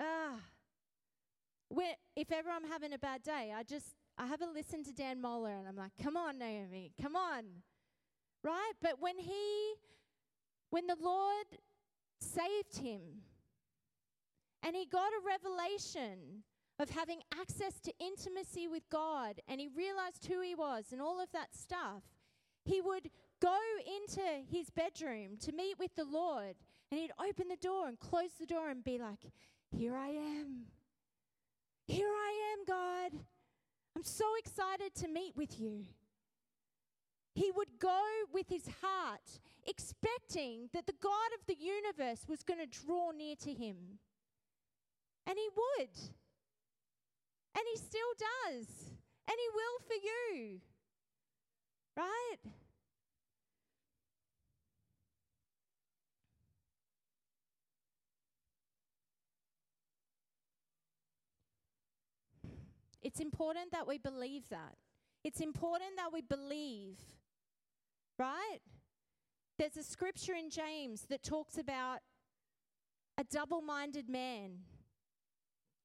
Ah. 0.00 0.40
Where, 1.68 1.94
if 2.16 2.32
ever 2.32 2.50
I'm 2.50 2.68
having 2.68 2.92
a 2.92 2.98
bad 2.98 3.22
day, 3.22 3.52
I 3.56 3.62
just, 3.62 3.94
I 4.18 4.26
have 4.26 4.42
a 4.42 4.46
listen 4.46 4.84
to 4.84 4.92
Dan 4.92 5.20
Mohler 5.22 5.58
and 5.58 5.68
I'm 5.68 5.76
like, 5.76 5.92
come 6.02 6.16
on, 6.16 6.38
Naomi, 6.38 6.92
come 7.00 7.16
on. 7.16 7.44
Right? 8.42 8.72
But 8.82 9.00
when 9.00 9.18
he, 9.18 9.74
when 10.70 10.86
the 10.86 10.96
Lord 11.00 11.46
saved 12.20 12.78
him 12.78 13.00
and 14.62 14.74
he 14.74 14.86
got 14.86 15.08
a 15.12 15.26
revelation 15.26 16.42
of 16.78 16.90
having 16.90 17.20
access 17.38 17.80
to 17.80 17.92
intimacy 18.00 18.66
with 18.66 18.82
God 18.90 19.40
and 19.46 19.60
he 19.60 19.68
realized 19.68 20.26
who 20.26 20.40
he 20.40 20.54
was 20.54 20.86
and 20.92 21.00
all 21.00 21.20
of 21.20 21.30
that 21.32 21.54
stuff, 21.54 22.02
he 22.64 22.80
would 22.80 23.10
go 23.44 23.58
into 23.98 24.22
his 24.50 24.70
bedroom 24.70 25.36
to 25.40 25.52
meet 25.52 25.78
with 25.78 25.94
the 25.96 26.04
Lord, 26.04 26.54
and 26.90 26.98
he'd 26.98 27.12
open 27.20 27.48
the 27.48 27.56
door 27.56 27.88
and 27.88 28.00
close 28.00 28.30
the 28.40 28.46
door 28.46 28.70
and 28.70 28.82
be 28.82 28.98
like, 28.98 29.20
Here 29.70 29.94
I 29.94 30.08
am. 30.08 30.62
Here 31.86 32.08
I 32.08 32.52
am, 32.52 32.64
God. 32.66 33.20
I'm 33.94 34.02
so 34.02 34.24
excited 34.38 34.94
to 34.96 35.08
meet 35.08 35.36
with 35.36 35.60
you. 35.60 35.84
He 37.34 37.50
would 37.54 37.78
go 37.78 38.00
with 38.32 38.48
his 38.48 38.66
heart, 38.80 39.40
expecting 39.66 40.70
that 40.72 40.86
the 40.86 40.94
God 41.02 41.30
of 41.38 41.46
the 41.46 41.56
universe 41.60 42.24
was 42.28 42.42
going 42.42 42.60
to 42.60 42.86
draw 42.86 43.10
near 43.10 43.34
to 43.42 43.52
him. 43.52 43.76
And 45.26 45.36
he 45.36 45.48
would. 45.54 45.90
And 47.56 47.64
he 47.72 47.76
still 47.76 48.00
does. 48.18 48.66
And 49.28 49.36
he 49.36 49.48
will 49.54 49.78
for 49.86 49.94
you. 49.94 50.60
Right? 51.96 52.52
It's 63.04 63.20
important 63.20 63.70
that 63.72 63.86
we 63.86 63.98
believe 63.98 64.48
that. 64.48 64.74
It's 65.22 65.40
important 65.40 65.90
that 65.96 66.12
we 66.12 66.22
believe, 66.22 66.98
right? 68.18 68.58
There's 69.58 69.76
a 69.76 69.82
scripture 69.82 70.34
in 70.34 70.50
James 70.50 71.02
that 71.10 71.22
talks 71.22 71.58
about 71.58 72.00
a 73.16 73.24
double 73.24 73.60
minded 73.60 74.08
man. 74.08 74.58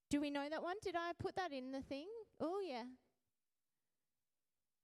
Do 0.10 0.20
we 0.20 0.32
know 0.32 0.48
that 0.50 0.64
one? 0.64 0.78
Did 0.82 0.96
I 0.96 1.12
put 1.20 1.36
that 1.36 1.52
in 1.54 1.72
the 1.72 1.82
thing? 1.82 2.08
Oh, 2.40 2.60
yeah. 2.68 2.84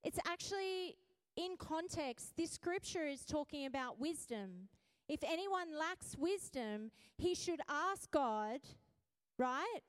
It's 0.03 0.19
actually 0.27 0.97
in 1.35 1.57
context, 1.57 2.37
this 2.37 2.51
scripture 2.51 3.07
is 3.07 3.25
talking 3.25 3.65
about 3.65 3.99
wisdom. 3.99 4.69
If 5.07 5.23
anyone 5.23 5.77
lacks 5.77 6.15
wisdom, 6.17 6.91
he 7.17 7.35
should 7.35 7.59
ask 7.69 8.09
God, 8.11 8.59
right? 9.37 9.81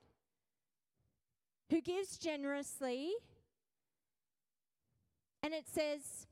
Who 1.69 1.81
gives 1.81 2.17
generously. 2.17 3.11
And 5.43 5.53
it 5.53 5.67
says, 5.67 6.27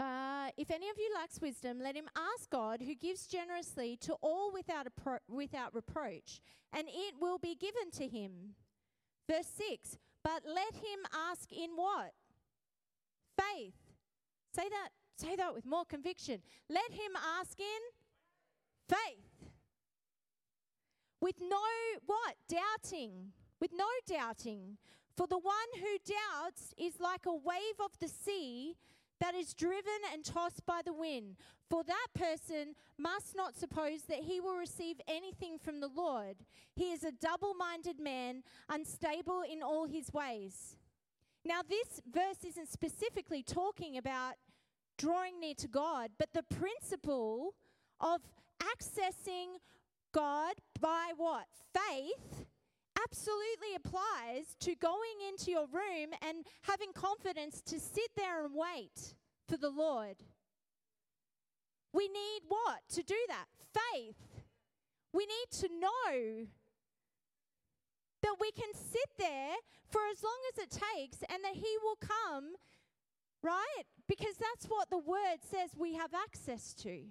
uh, 0.00 0.48
if 0.56 0.70
any 0.70 0.88
of 0.88 0.96
you 0.98 1.10
lacks 1.14 1.40
wisdom, 1.40 1.78
let 1.80 1.96
him 1.96 2.08
ask 2.16 2.50
God, 2.50 2.80
who 2.80 2.94
gives 2.94 3.26
generously 3.26 3.96
to 4.02 4.14
all 4.20 4.52
without, 4.52 4.86
without 5.28 5.74
reproach, 5.74 6.40
and 6.72 6.88
it 6.88 7.14
will 7.20 7.38
be 7.38 7.54
given 7.54 7.90
to 7.92 8.06
him. 8.06 8.54
Verse 9.28 9.46
6 9.46 9.98
But 10.22 10.42
let 10.46 10.74
him 10.74 11.00
ask 11.30 11.52
in 11.52 11.70
what? 11.74 12.12
Faith. 13.38 13.74
Say 14.54 14.68
that, 14.68 14.88
say 15.16 15.36
that 15.36 15.54
with 15.54 15.66
more 15.66 15.84
conviction. 15.84 16.40
Let 16.68 16.90
him 16.90 17.12
ask 17.38 17.58
in 17.60 17.82
faith 18.88 19.25
with 21.20 21.36
no 21.40 21.62
what? 22.04 22.36
Doubting. 22.48 23.32
With 23.60 23.72
no 23.74 23.86
doubting. 24.06 24.78
For 25.16 25.26
the 25.26 25.38
one 25.38 25.54
who 25.80 25.98
doubts 26.04 26.74
is 26.76 27.00
like 27.00 27.24
a 27.26 27.34
wave 27.34 27.80
of 27.82 27.98
the 28.00 28.08
sea 28.08 28.76
that 29.20 29.34
is 29.34 29.54
driven 29.54 30.00
and 30.12 30.24
tossed 30.24 30.66
by 30.66 30.80
the 30.84 30.92
wind. 30.92 31.36
For 31.70 31.82
that 31.84 32.08
person 32.14 32.74
must 32.98 33.34
not 33.34 33.56
suppose 33.56 34.02
that 34.02 34.20
he 34.20 34.40
will 34.40 34.56
receive 34.56 35.00
anything 35.08 35.58
from 35.58 35.80
the 35.80 35.88
Lord. 35.88 36.36
He 36.74 36.92
is 36.92 37.02
a 37.02 37.12
double 37.12 37.54
minded 37.54 37.98
man, 37.98 38.42
unstable 38.68 39.42
in 39.50 39.62
all 39.62 39.86
his 39.86 40.12
ways. 40.12 40.76
Now, 41.44 41.60
this 41.66 42.00
verse 42.12 42.44
isn't 42.46 42.68
specifically 42.68 43.42
talking 43.42 43.96
about 43.96 44.34
drawing 44.98 45.40
near 45.40 45.54
to 45.54 45.68
God, 45.68 46.10
but 46.18 46.28
the 46.34 46.42
principle 46.42 47.54
of 48.00 48.20
accessing 48.60 49.58
God 50.16 50.54
by 50.80 51.10
what? 51.14 51.44
Faith 51.74 52.46
absolutely 52.98 53.74
applies 53.76 54.56
to 54.60 54.74
going 54.74 55.20
into 55.28 55.50
your 55.50 55.66
room 55.66 56.16
and 56.26 56.38
having 56.62 56.94
confidence 56.94 57.60
to 57.66 57.78
sit 57.78 58.08
there 58.16 58.42
and 58.42 58.54
wait 58.54 59.14
for 59.46 59.58
the 59.58 59.68
Lord. 59.68 60.16
We 61.92 62.08
need 62.08 62.40
what 62.48 62.80
to 62.94 63.02
do 63.02 63.14
that? 63.28 63.44
Faith. 63.92 64.16
We 65.12 65.26
need 65.26 65.50
to 65.60 65.68
know 65.78 66.46
that 68.22 68.36
we 68.40 68.52
can 68.52 68.72
sit 68.72 69.10
there 69.18 69.52
for 69.90 70.00
as 70.10 70.22
long 70.22 70.38
as 70.54 70.64
it 70.64 70.70
takes 70.70 71.18
and 71.28 71.44
that 71.44 71.54
He 71.54 71.76
will 71.82 71.98
come, 72.00 72.54
right? 73.42 73.84
Because 74.08 74.36
that's 74.38 74.64
what 74.66 74.88
the 74.88 74.96
Word 74.96 75.40
says 75.50 75.72
we 75.76 75.92
have 75.94 76.14
access 76.14 76.72
to. 76.72 77.02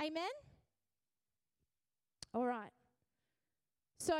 Amen? 0.00 0.30
All 2.34 2.46
right. 2.46 2.72
So 4.00 4.14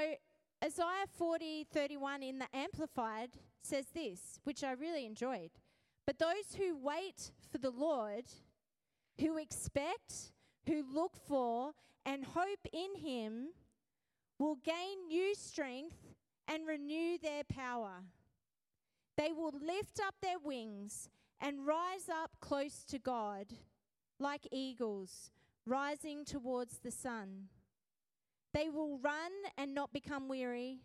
Isaiah 0.64 1.06
40, 1.18 1.66
31 1.72 2.22
in 2.22 2.38
the 2.38 2.46
Amplified 2.54 3.30
says 3.62 3.86
this, 3.92 4.38
which 4.44 4.62
I 4.62 4.72
really 4.72 5.04
enjoyed. 5.04 5.50
But 6.06 6.18
those 6.18 6.54
who 6.56 6.76
wait 6.76 7.32
for 7.50 7.58
the 7.58 7.70
Lord, 7.70 8.24
who 9.20 9.36
expect, 9.36 10.32
who 10.66 10.84
look 10.94 11.16
for, 11.26 11.72
and 12.06 12.24
hope 12.24 12.66
in 12.72 12.94
Him, 12.96 13.48
will 14.38 14.56
gain 14.64 15.08
new 15.08 15.34
strength 15.34 16.14
and 16.46 16.66
renew 16.66 17.18
their 17.18 17.42
power. 17.44 18.04
They 19.16 19.32
will 19.32 19.52
lift 19.60 20.00
up 20.06 20.14
their 20.22 20.38
wings 20.42 21.08
and 21.40 21.66
rise 21.66 22.08
up 22.08 22.32
close 22.40 22.84
to 22.84 22.98
God 22.98 23.46
like 24.18 24.46
eagles 24.52 25.30
rising 25.66 26.24
towards 26.24 26.78
the 26.78 26.90
sun. 26.90 27.48
They 28.54 28.70
will 28.70 28.98
run 28.98 29.32
and 29.58 29.74
not 29.74 29.92
become 29.92 30.28
weary. 30.28 30.78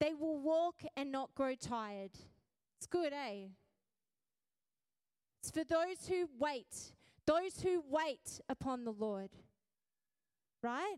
They 0.00 0.14
will 0.14 0.40
walk 0.40 0.82
and 0.96 1.12
not 1.12 1.34
grow 1.34 1.54
tired. 1.54 2.12
It's 2.78 2.86
good, 2.88 3.12
eh? 3.12 3.48
It's 5.42 5.50
for 5.50 5.62
those 5.62 6.08
who 6.08 6.28
wait, 6.40 6.94
those 7.26 7.60
who 7.62 7.84
wait 7.88 8.40
upon 8.48 8.84
the 8.84 8.92
Lord. 8.92 9.30
Right? 10.62 10.96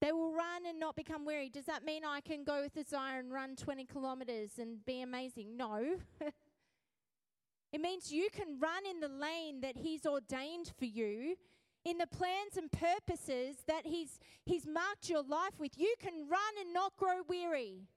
They 0.00 0.10
will 0.10 0.32
run 0.32 0.66
and 0.66 0.80
not 0.80 0.96
become 0.96 1.24
weary. 1.26 1.50
Does 1.50 1.66
that 1.66 1.84
mean 1.84 2.02
I 2.04 2.20
can 2.22 2.44
go 2.44 2.62
with 2.62 2.74
desire 2.74 3.20
and 3.20 3.30
run 3.30 3.56
20 3.56 3.84
kilometers 3.84 4.52
and 4.58 4.84
be 4.84 5.02
amazing? 5.02 5.56
No. 5.56 5.96
it 7.72 7.80
means 7.80 8.10
you 8.10 8.28
can 8.32 8.58
run 8.58 8.84
in 8.90 9.00
the 9.00 9.08
lane 9.08 9.60
that 9.60 9.76
He's 9.76 10.06
ordained 10.06 10.72
for 10.78 10.86
you, 10.86 11.36
in 11.84 11.98
the 11.98 12.06
plans 12.06 12.56
and 12.56 12.70
purposes 12.70 13.56
that 13.66 13.86
He's, 13.86 14.20
he's 14.44 14.66
marked 14.66 15.08
your 15.08 15.22
life 15.22 15.58
with. 15.58 15.72
You 15.76 15.94
can 15.98 16.28
run 16.28 16.54
and 16.60 16.72
not 16.72 16.96
grow 16.96 17.22
weary 17.28 17.88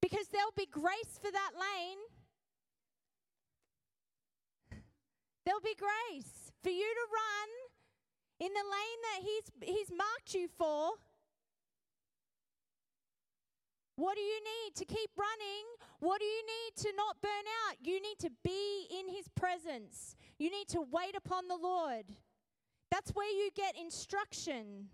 because 0.00 0.28
there'll 0.28 0.52
be 0.56 0.66
grace 0.66 1.18
for 1.20 1.30
that 1.30 1.50
lane. 1.54 1.98
There'll 5.44 5.60
be 5.60 5.76
grace 5.76 6.52
for 6.62 6.70
you 6.70 6.94
to 6.94 7.06
run 7.12 8.48
in 8.48 8.52
the 8.52 8.64
lane 8.64 9.00
that 9.02 9.20
he's, 9.22 9.76
he's 9.76 9.90
marked 9.90 10.34
you 10.34 10.48
for. 10.58 10.92
What 13.96 14.16
do 14.16 14.22
you 14.22 14.40
need 14.40 14.74
to 14.76 14.84
keep 14.84 15.10
running? 15.16 15.64
What 16.00 16.18
do 16.18 16.26
you 16.26 16.42
need 16.42 16.76
to 16.82 16.88
not 16.96 17.16
burn 17.22 17.30
out? 17.68 17.76
You 17.80 18.02
need 18.02 18.18
to 18.20 18.30
be 18.42 18.88
in 18.90 19.08
His 19.14 19.28
presence. 19.28 20.16
You 20.36 20.50
need 20.50 20.68
to 20.68 20.80
wait 20.80 21.14
upon 21.16 21.46
the 21.46 21.56
Lord. 21.56 22.04
That's 22.90 23.10
where 23.10 23.30
you 23.30 23.50
get 23.54 23.76
instruction. 23.76 24.88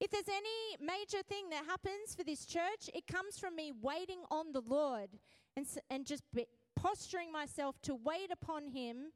If 0.00 0.10
there's 0.10 0.28
any 0.28 0.76
major 0.80 1.22
thing 1.22 1.50
that 1.50 1.64
happens 1.66 2.14
for 2.16 2.24
this 2.24 2.44
church, 2.44 2.90
it 2.94 3.06
comes 3.06 3.38
from 3.38 3.56
me 3.56 3.72
waiting 3.80 4.20
on 4.30 4.52
the 4.52 4.60
Lord 4.60 5.08
and, 5.56 5.66
and 5.90 6.06
just 6.06 6.24
posturing 6.76 7.32
myself 7.32 7.80
to 7.82 7.94
wait 7.94 8.30
upon 8.32 8.68
Him 8.68 9.12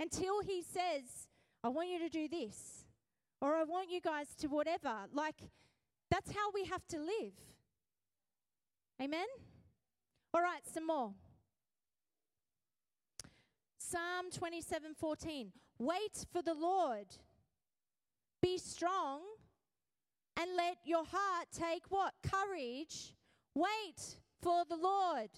until 0.00 0.40
He 0.40 0.62
says, 0.62 1.28
I 1.62 1.68
want 1.68 1.88
you 1.88 1.98
to 1.98 2.08
do 2.08 2.28
this, 2.28 2.84
or 3.40 3.54
I 3.54 3.64
want 3.64 3.90
you 3.90 4.00
guys 4.00 4.28
to 4.38 4.48
whatever. 4.48 4.94
Like, 5.12 5.36
that's 6.10 6.30
how 6.30 6.50
we 6.52 6.64
have 6.66 6.86
to 6.88 6.98
live. 6.98 7.32
Amen? 9.02 9.26
All 10.32 10.42
right, 10.42 10.60
some 10.72 10.86
more. 10.86 11.12
Psalm 13.94 14.28
27 14.32 14.94
14. 14.98 15.52
Wait 15.78 16.26
for 16.32 16.42
the 16.42 16.52
Lord. 16.52 17.06
Be 18.42 18.58
strong 18.58 19.20
and 20.36 20.50
let 20.56 20.78
your 20.84 21.04
heart 21.04 21.46
take 21.56 21.84
what? 21.90 22.12
Courage. 22.20 23.14
Wait 23.54 24.18
for 24.42 24.64
the 24.68 24.74
Lord. 24.74 25.30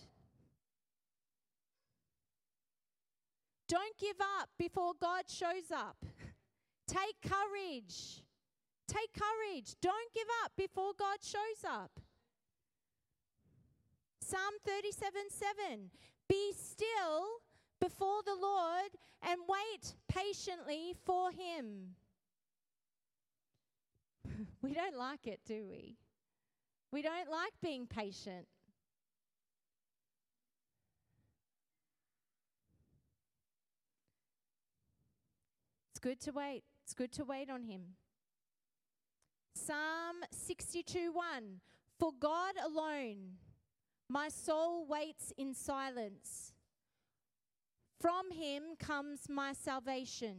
Don't 3.68 3.98
give 3.98 4.16
up 4.40 4.48
before 4.58 4.92
God 4.98 5.24
shows 5.28 5.70
up. 5.70 5.98
Take 6.88 7.20
courage. 7.20 8.22
Take 8.88 9.12
courage. 9.12 9.74
Don't 9.82 10.14
give 10.14 10.28
up 10.44 10.52
before 10.56 10.92
God 10.98 11.18
shows 11.20 11.68
up. 11.68 11.90
Psalm 14.22 14.54
37 14.64 15.24
7. 15.28 15.90
Be 16.26 16.52
still 16.56 17.42
before 17.80 18.22
the 18.24 18.36
Lord 18.40 18.90
and 19.22 19.40
wait 19.48 19.94
patiently 20.08 20.94
for 21.04 21.30
him. 21.30 21.94
we 24.62 24.74
don't 24.74 24.96
like 24.96 25.26
it, 25.26 25.40
do 25.46 25.66
we? 25.68 25.96
We 26.92 27.02
don't 27.02 27.30
like 27.30 27.52
being 27.62 27.86
patient. 27.86 28.46
It's 35.96 36.00
good 36.00 36.20
to 36.20 36.32
wait. 36.32 36.62
It's 36.84 36.92
good 36.92 37.10
to 37.14 37.24
wait 37.24 37.48
on 37.48 37.64
Him. 37.64 37.96
Psalm 39.54 40.16
62 40.30 41.10
1 41.10 41.24
For 41.98 42.12
God 42.20 42.54
alone, 42.62 43.38
my 44.06 44.28
soul 44.28 44.86
waits 44.86 45.32
in 45.38 45.54
silence. 45.54 46.52
From 48.00 48.30
Him 48.30 48.62
comes 48.78 49.28
my 49.28 49.52
salvation. 49.52 50.36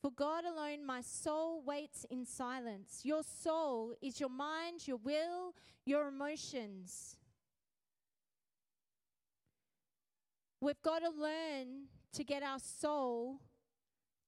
For 0.00 0.10
God 0.10 0.44
alone, 0.44 0.84
my 0.84 1.00
soul 1.00 1.62
waits 1.64 2.04
in 2.10 2.24
silence. 2.26 3.02
Your 3.04 3.22
soul 3.22 3.94
is 4.02 4.18
your 4.18 4.30
mind, 4.30 4.88
your 4.88 4.96
will, 4.96 5.54
your 5.86 6.08
emotions. 6.08 7.16
We've 10.60 10.82
got 10.82 11.00
to 11.00 11.10
learn 11.10 11.86
to 12.14 12.24
get 12.24 12.42
our 12.42 12.58
soul 12.58 13.40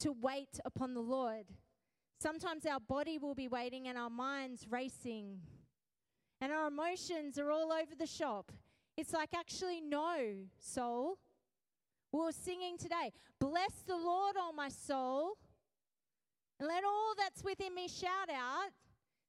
to 0.01 0.13
wait 0.13 0.61
upon 0.65 0.95
the 0.95 1.01
Lord. 1.01 1.47
Sometimes 2.21 2.67
our 2.67 2.81
body 2.81 3.19
will 3.19 3.35
be 3.35 3.49
waiting 3.49 3.89
and 3.89 3.99
our 3.99 4.11
mind's 4.11 4.67
racing, 4.71 5.41
and 6.41 6.53
our 6.53 6.69
emotions 6.69 7.39
are 7.39 7.51
all 7.51 7.73
over 7.73 7.95
the 7.99 8.07
shop. 8.07 8.53
It's 8.96 9.12
like, 9.12 9.30
actually, 9.35 9.80
no, 9.80 10.16
soul. 10.59 11.18
We 12.12 12.20
were 12.20 12.33
singing 12.33 12.78
today, 12.78 13.12
Bless 13.40 13.72
the 13.87 13.96
Lord, 13.96 14.37
all 14.40 14.52
my 14.52 14.68
soul, 14.68 15.37
and 16.61 16.68
let 16.68 16.85
all 16.85 17.14
that's 17.18 17.42
within 17.42 17.74
me 17.74 17.88
shout 17.88 18.30
out. 18.30 18.70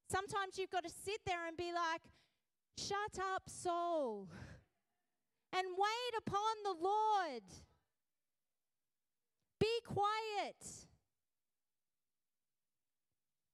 Sometimes 0.08 0.56
you've 0.56 0.70
got 0.70 0.84
to 0.84 0.90
sit 0.90 1.18
there 1.26 1.48
and 1.48 1.56
be 1.56 1.72
like, 1.72 2.02
Shut 2.78 3.18
up, 3.34 3.42
soul 3.48 4.28
and 5.56 5.66
wait 5.76 6.18
upon 6.18 6.54
the 6.64 6.74
Lord. 6.82 7.42
Be 9.58 9.80
quiet. 9.86 10.86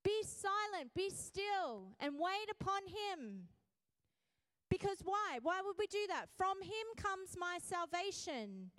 Be 0.03 0.23
silent, 0.25 0.93
be 0.95 1.11
still, 1.11 1.95
and 2.01 2.15
wait 2.19 2.51
upon 2.51 2.83
Him. 2.89 3.49
Because 4.83 4.99
why? 5.05 5.39
Why 5.43 5.61
would 5.65 5.77
we 5.79 5.87
do 5.87 6.07
that? 6.09 6.27
From 6.37 6.61
Him 6.61 6.87
comes 6.97 7.37
my 7.39 7.59
salvation. 7.63 8.71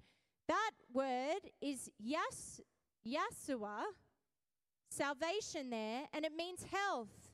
That 0.49 0.71
word 0.91 1.49
is 1.61 1.89
Yas, 1.97 2.59
Yasua, 3.07 3.83
salvation 4.89 5.69
there, 5.69 6.01
and 6.13 6.25
it 6.25 6.33
means 6.35 6.65
health, 6.69 7.29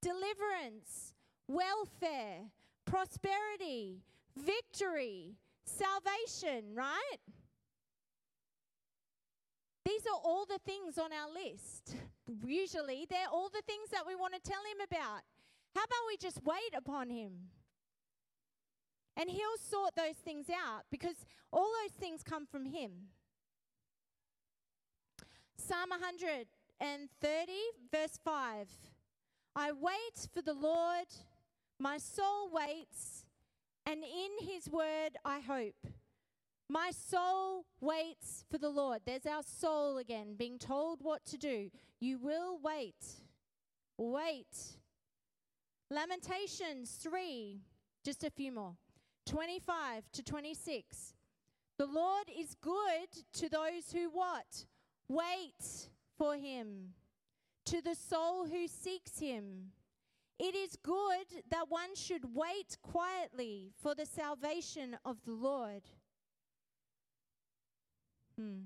deliverance, 0.00 1.12
welfare, 1.48 2.48
prosperity, 2.86 4.00
victory, 4.34 5.36
salvation, 5.66 6.74
right? 6.74 7.18
These 9.84 10.06
are 10.06 10.18
all 10.24 10.46
the 10.46 10.60
things 10.64 10.96
on 10.96 11.10
our 11.12 11.30
list. 11.30 11.94
Usually, 12.42 13.06
they're 13.10 13.28
all 13.30 13.50
the 13.50 13.62
things 13.66 13.90
that 13.90 14.06
we 14.06 14.14
want 14.14 14.32
to 14.32 14.40
tell 14.40 14.62
him 14.62 14.80
about. 14.82 15.20
How 15.74 15.84
about 15.84 16.08
we 16.08 16.16
just 16.16 16.42
wait 16.42 16.74
upon 16.74 17.10
him? 17.10 17.32
And 19.16 19.30
he'll 19.30 19.58
sort 19.58 19.94
those 19.96 20.16
things 20.16 20.46
out 20.50 20.84
because 20.90 21.24
all 21.52 21.70
those 21.82 21.92
things 21.92 22.22
come 22.22 22.46
from 22.46 22.64
him. 22.64 22.90
Psalm 25.56 25.90
130, 25.90 27.52
verse 27.92 28.18
5. 28.24 28.68
I 29.56 29.72
wait 29.72 30.28
for 30.32 30.42
the 30.42 30.52
Lord, 30.52 31.06
my 31.78 31.98
soul 31.98 32.50
waits 32.52 33.24
and 33.86 34.02
in 34.02 34.46
his 34.46 34.68
word 34.68 35.10
I 35.24 35.40
hope. 35.40 35.86
My 36.68 36.90
soul 36.90 37.66
waits 37.80 38.44
for 38.50 38.58
the 38.58 38.70
Lord. 38.70 39.02
There's 39.04 39.26
our 39.26 39.42
soul 39.42 39.98
again 39.98 40.34
being 40.36 40.58
told 40.58 41.00
what 41.02 41.24
to 41.26 41.36
do. 41.36 41.70
You 42.00 42.18
will 42.18 42.58
wait. 42.62 43.04
Wait. 43.98 44.78
Lamentations 45.90 46.90
3, 47.02 47.60
just 48.04 48.24
a 48.24 48.30
few 48.30 48.50
more. 48.50 48.76
25 49.26 50.10
to 50.12 50.22
26. 50.22 51.14
The 51.78 51.86
Lord 51.86 52.26
is 52.38 52.54
good 52.60 53.08
to 53.34 53.48
those 53.48 53.92
who 53.92 54.10
what? 54.10 54.66
Wait 55.08 55.88
for 56.16 56.36
him. 56.36 56.94
To 57.66 57.80
the 57.80 57.94
soul 57.94 58.46
who 58.46 58.68
seeks 58.68 59.18
him. 59.18 59.72
It 60.38 60.54
is 60.54 60.76
good 60.82 61.42
that 61.50 61.70
one 61.70 61.94
should 61.94 62.34
wait 62.34 62.76
quietly 62.82 63.72
for 63.80 63.94
the 63.94 64.06
salvation 64.06 64.96
of 65.04 65.16
the 65.24 65.32
Lord. 65.32 65.82
Hmm. 68.36 68.64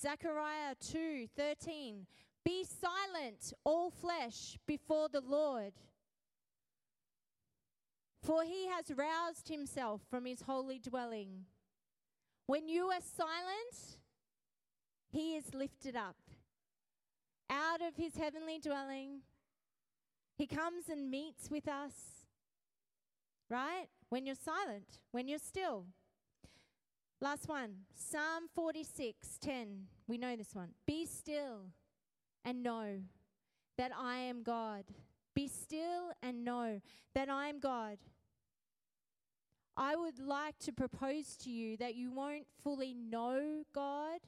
Zechariah 0.00 0.76
2:13 0.80 2.06
Be 2.44 2.64
silent 2.64 3.52
all 3.64 3.90
flesh 3.90 4.56
before 4.66 5.08
the 5.08 5.20
Lord 5.20 5.72
For 8.28 8.44
he 8.44 8.66
has 8.66 8.94
roused 8.94 9.48
himself 9.48 10.02
from 10.10 10.26
his 10.26 10.42
holy 10.42 10.78
dwelling. 10.78 11.46
When 12.46 12.68
you 12.68 12.88
are 12.88 13.00
silent, 13.00 13.96
he 15.08 15.34
is 15.34 15.54
lifted 15.54 15.96
up. 15.96 16.16
Out 17.48 17.80
of 17.80 17.96
his 17.96 18.16
heavenly 18.16 18.58
dwelling, 18.58 19.20
he 20.36 20.46
comes 20.46 20.90
and 20.90 21.10
meets 21.10 21.50
with 21.50 21.66
us. 21.68 21.94
Right? 23.48 23.86
When 24.10 24.26
you're 24.26 24.34
silent, 24.34 24.98
when 25.10 25.26
you're 25.26 25.38
still. 25.38 25.86
Last 27.22 27.48
one, 27.48 27.76
Psalm 27.94 28.50
46 28.54 29.38
10. 29.40 29.86
We 30.06 30.18
know 30.18 30.36
this 30.36 30.54
one. 30.54 30.74
Be 30.86 31.06
still 31.06 31.70
and 32.44 32.62
know 32.62 32.98
that 33.78 33.92
I 33.98 34.18
am 34.18 34.42
God. 34.42 34.84
Be 35.34 35.48
still 35.48 36.12
and 36.22 36.44
know 36.44 36.82
that 37.14 37.30
I 37.30 37.48
am 37.48 37.58
God. 37.58 37.96
I 39.80 39.94
would 39.94 40.18
like 40.18 40.58
to 40.64 40.72
propose 40.72 41.36
to 41.44 41.50
you 41.50 41.76
that 41.76 41.94
you 41.94 42.10
won't 42.10 42.48
fully 42.64 42.94
know 42.94 43.62
God 43.72 44.18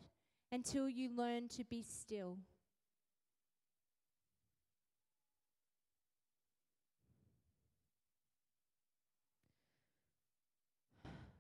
until 0.53 0.89
you 0.89 1.11
learn 1.13 1.49
to 1.49 1.65
be 1.65 1.83
still. 1.83 2.39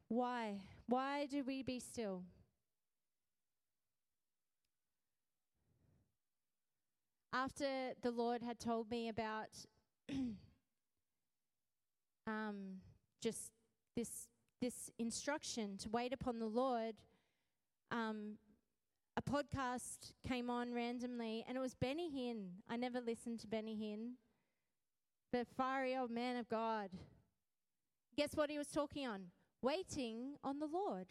Why? 0.08 0.56
Why 0.88 1.26
do 1.26 1.44
we 1.44 1.62
be 1.62 1.78
still? 1.78 2.24
After 7.32 7.92
the 8.02 8.10
Lord 8.10 8.42
had 8.42 8.58
told 8.58 8.90
me 8.90 9.08
about 9.08 9.50
um, 12.26 12.80
just 13.22 13.52
this 14.00 14.28
this 14.60 14.90
instruction 14.98 15.76
to 15.78 15.88
wait 15.88 16.12
upon 16.12 16.38
the 16.38 16.46
Lord, 16.46 16.96
um, 17.90 18.36
a 19.16 19.22
podcast 19.22 20.12
came 20.26 20.50
on 20.50 20.74
randomly, 20.74 21.44
and 21.48 21.56
it 21.56 21.60
was 21.60 21.74
Benny 21.74 22.10
Hinn. 22.10 22.48
I 22.68 22.76
never 22.76 23.00
listened 23.00 23.40
to 23.40 23.46
Benny 23.46 23.74
Hinn, 23.74 24.12
but 25.32 25.46
fiery 25.56 25.96
old 25.96 26.10
man 26.10 26.36
of 26.36 26.48
God. 26.48 26.90
Guess 28.16 28.34
what 28.34 28.50
he 28.50 28.58
was 28.58 28.68
talking 28.68 29.06
on? 29.06 29.26
waiting 29.62 30.36
on 30.42 30.58
the 30.58 30.66
Lord. 30.66 31.06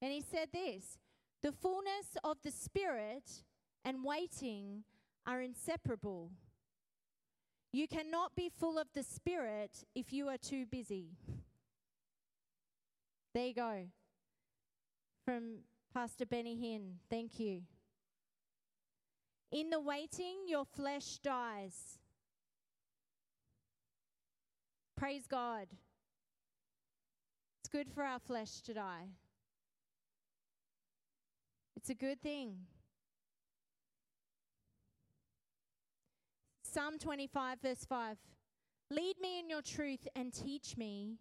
And 0.00 0.12
he 0.12 0.20
said 0.20 0.48
this 0.52 0.98
the 1.42 1.52
fullness 1.52 2.16
of 2.22 2.38
the 2.42 2.50
Spirit 2.50 3.42
and 3.84 4.04
waiting 4.04 4.84
are 5.26 5.40
inseparable. 5.40 6.30
You 7.72 7.88
cannot 7.88 8.36
be 8.36 8.48
full 8.48 8.78
of 8.78 8.88
the 8.94 9.02
Spirit 9.02 9.84
if 9.94 10.12
you 10.12 10.28
are 10.28 10.38
too 10.38 10.64
busy. 10.66 11.16
There 13.34 13.46
you 13.46 13.54
go. 13.54 13.86
From 15.24 15.58
Pastor 15.92 16.24
Benny 16.24 16.56
Hinn. 16.56 16.98
Thank 17.10 17.40
you. 17.40 17.62
In 19.50 19.70
the 19.70 19.80
waiting, 19.80 20.46
your 20.46 20.64
flesh 20.64 21.18
dies. 21.18 21.98
Praise 24.96 25.26
God 25.26 25.66
It's 27.60 27.68
good 27.68 27.90
for 27.92 28.04
our 28.04 28.20
flesh 28.20 28.60
to 28.62 28.74
die. 28.74 29.08
It's 31.76 31.90
a 31.90 31.94
good 31.94 32.22
thing. 32.22 32.54
Psalm 36.62 36.98
25, 36.98 37.58
verse 37.60 37.84
5 37.84 38.16
Lead 38.90 39.16
me 39.20 39.38
in 39.40 39.48
your 39.48 39.62
truth 39.62 40.06
and 40.14 40.32
teach 40.32 40.76
me, 40.76 41.18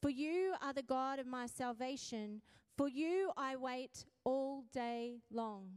for 0.00 0.10
you 0.10 0.54
are 0.62 0.72
the 0.72 0.82
God 0.82 1.18
of 1.18 1.26
my 1.26 1.46
salvation. 1.46 2.42
For 2.76 2.88
you 2.88 3.32
I 3.36 3.56
wait 3.56 4.04
all 4.24 4.62
day 4.72 5.18
long. 5.32 5.70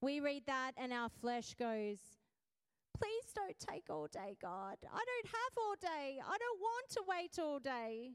We 0.00 0.20
read 0.20 0.44
that 0.46 0.72
and 0.76 0.92
our 0.92 1.08
flesh 1.08 1.54
goes, 1.58 1.98
Please 2.96 3.32
don't 3.34 3.58
take 3.58 3.84
all 3.90 4.08
day, 4.08 4.36
God. 4.40 4.76
I 4.82 5.04
don't 5.04 5.26
have 5.26 5.52
all 5.56 5.74
day. 5.80 6.20
I 6.20 6.36
don't 6.38 6.60
want 6.60 6.88
to 6.90 7.02
wait 7.08 7.38
all 7.38 7.58
day. 7.58 8.12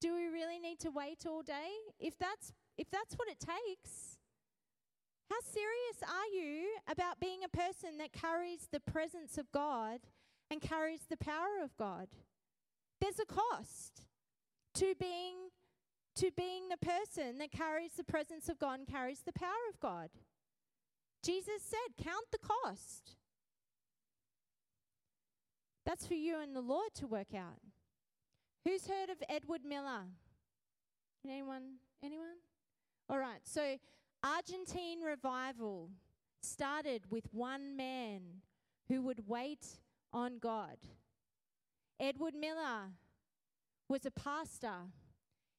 Do 0.00 0.14
we 0.14 0.26
really 0.28 0.58
need 0.58 0.78
to 0.80 0.90
wait 0.90 1.26
all 1.26 1.42
day? 1.42 1.70
If 1.98 2.18
that's 2.18 2.52
if 2.78 2.90
that's 2.90 3.14
what 3.14 3.28
it 3.28 3.38
takes, 3.38 4.18
how 5.28 5.36
serious 5.42 6.02
are 6.02 6.34
you 6.34 6.68
about 6.88 7.20
being 7.20 7.44
a 7.44 7.48
person 7.48 7.98
that 7.98 8.12
carries 8.12 8.68
the 8.72 8.80
presence 8.80 9.36
of 9.36 9.52
God 9.52 10.00
and 10.50 10.60
carries 10.60 11.06
the 11.08 11.16
power 11.16 11.62
of 11.62 11.76
God? 11.76 12.08
There's 13.00 13.18
a 13.18 13.26
cost 13.26 14.02
to 14.74 14.94
being 14.98 15.36
to 16.16 16.30
being 16.36 16.68
the 16.68 16.76
person 16.76 17.38
that 17.38 17.52
carries 17.52 17.92
the 17.92 18.04
presence 18.04 18.48
of 18.48 18.58
God 18.58 18.80
and 18.80 18.88
carries 18.88 19.20
the 19.20 19.32
power 19.32 19.70
of 19.72 19.80
God. 19.80 20.10
Jesus 21.22 21.62
said, 21.62 22.04
Count 22.04 22.26
the 22.32 22.38
cost. 22.38 23.16
That's 25.86 26.06
for 26.06 26.14
you 26.14 26.38
and 26.40 26.54
the 26.54 26.60
Lord 26.60 26.92
to 26.96 27.06
work 27.06 27.34
out. 27.34 27.60
Who's 28.64 28.86
heard 28.86 29.08
of 29.08 29.22
Edward 29.28 29.62
Miller? 29.64 30.02
Anyone? 31.24 31.76
Anyone? 32.02 32.38
All 33.08 33.18
right. 33.18 33.40
So, 33.44 33.76
Argentine 34.22 35.00
revival 35.00 35.90
started 36.42 37.10
with 37.10 37.24
one 37.32 37.76
man 37.76 38.20
who 38.88 39.02
would 39.02 39.26
wait 39.26 39.66
on 40.12 40.38
God. 40.38 40.76
Edward 41.98 42.34
Miller 42.34 42.92
was 43.88 44.06
a 44.06 44.10
pastor. 44.10 44.88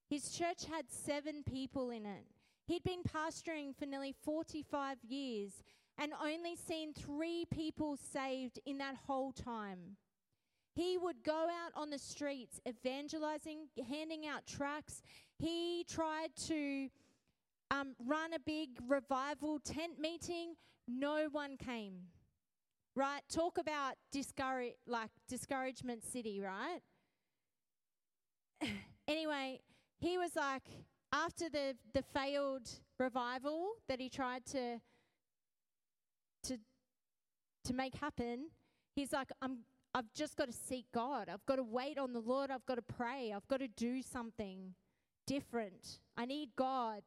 His 0.10 0.32
church 0.32 0.66
had 0.70 0.86
seven 0.90 1.44
people 1.44 1.90
in 1.90 2.06
it. 2.06 2.26
He'd 2.66 2.84
been 2.84 3.04
pastoring 3.04 3.76
for 3.78 3.86
nearly 3.86 4.14
45 4.24 4.98
years 5.08 5.64
and 5.98 6.14
only 6.24 6.56
seen 6.56 6.94
three 6.94 7.46
people 7.52 7.98
saved 7.98 8.60
in 8.66 8.78
that 8.80 8.96
whole 9.08 9.32
time. 9.32 9.98
He 10.74 10.98
would 10.98 11.24
go 11.24 11.48
out 11.50 11.74
on 11.76 11.90
the 11.90 12.00
streets 12.00 12.60
evangelizing, 12.68 13.68
handing 13.90 14.26
out 14.26 14.48
tracts. 14.48 15.02
He 15.38 15.86
tried 15.90 16.30
to 16.48 16.90
um, 17.70 17.96
run 18.06 18.34
a 18.34 18.40
big 18.40 18.70
revival 18.88 19.60
tent 19.60 20.00
meeting. 20.00 20.56
No 20.88 21.28
one 21.32 21.58
came. 21.58 22.08
Right? 22.96 23.22
Talk 23.34 23.58
about 23.58 23.94
discourage, 24.12 24.74
like 24.86 25.10
discouragement 25.30 26.04
city, 26.04 26.42
right? 26.42 26.82
anyway, 29.08 29.62
he 30.00 30.18
was 30.18 30.36
like, 30.36 30.64
after 31.14 31.50
the, 31.50 31.76
the 31.94 32.02
failed 32.02 32.70
revival 33.00 33.74
that 33.88 34.00
he 34.00 34.10
tried 34.10 34.46
to, 34.48 34.80
to, 36.44 36.58
to 37.66 37.74
make 37.74 37.96
happen, 37.96 38.48
he's 38.96 39.12
like, 39.12 39.32
I'm, 39.42 39.60
I've 39.94 40.12
just 40.14 40.36
got 40.36 40.48
to 40.48 40.54
seek 40.54 40.86
God. 40.94 41.30
I've 41.30 41.46
got 41.46 41.58
to 41.58 41.64
wait 41.64 41.98
on 41.98 42.14
the 42.14 42.20
Lord. 42.20 42.52
I've 42.52 42.66
got 42.66 42.76
to 42.76 42.82
pray. 42.82 43.34
I've 43.36 43.48
got 43.48 43.60
to 43.60 43.68
do 43.68 44.02
something 44.02 44.74
different. 45.28 46.00
I 46.18 46.26
need 46.26 46.50
God. 46.56 47.02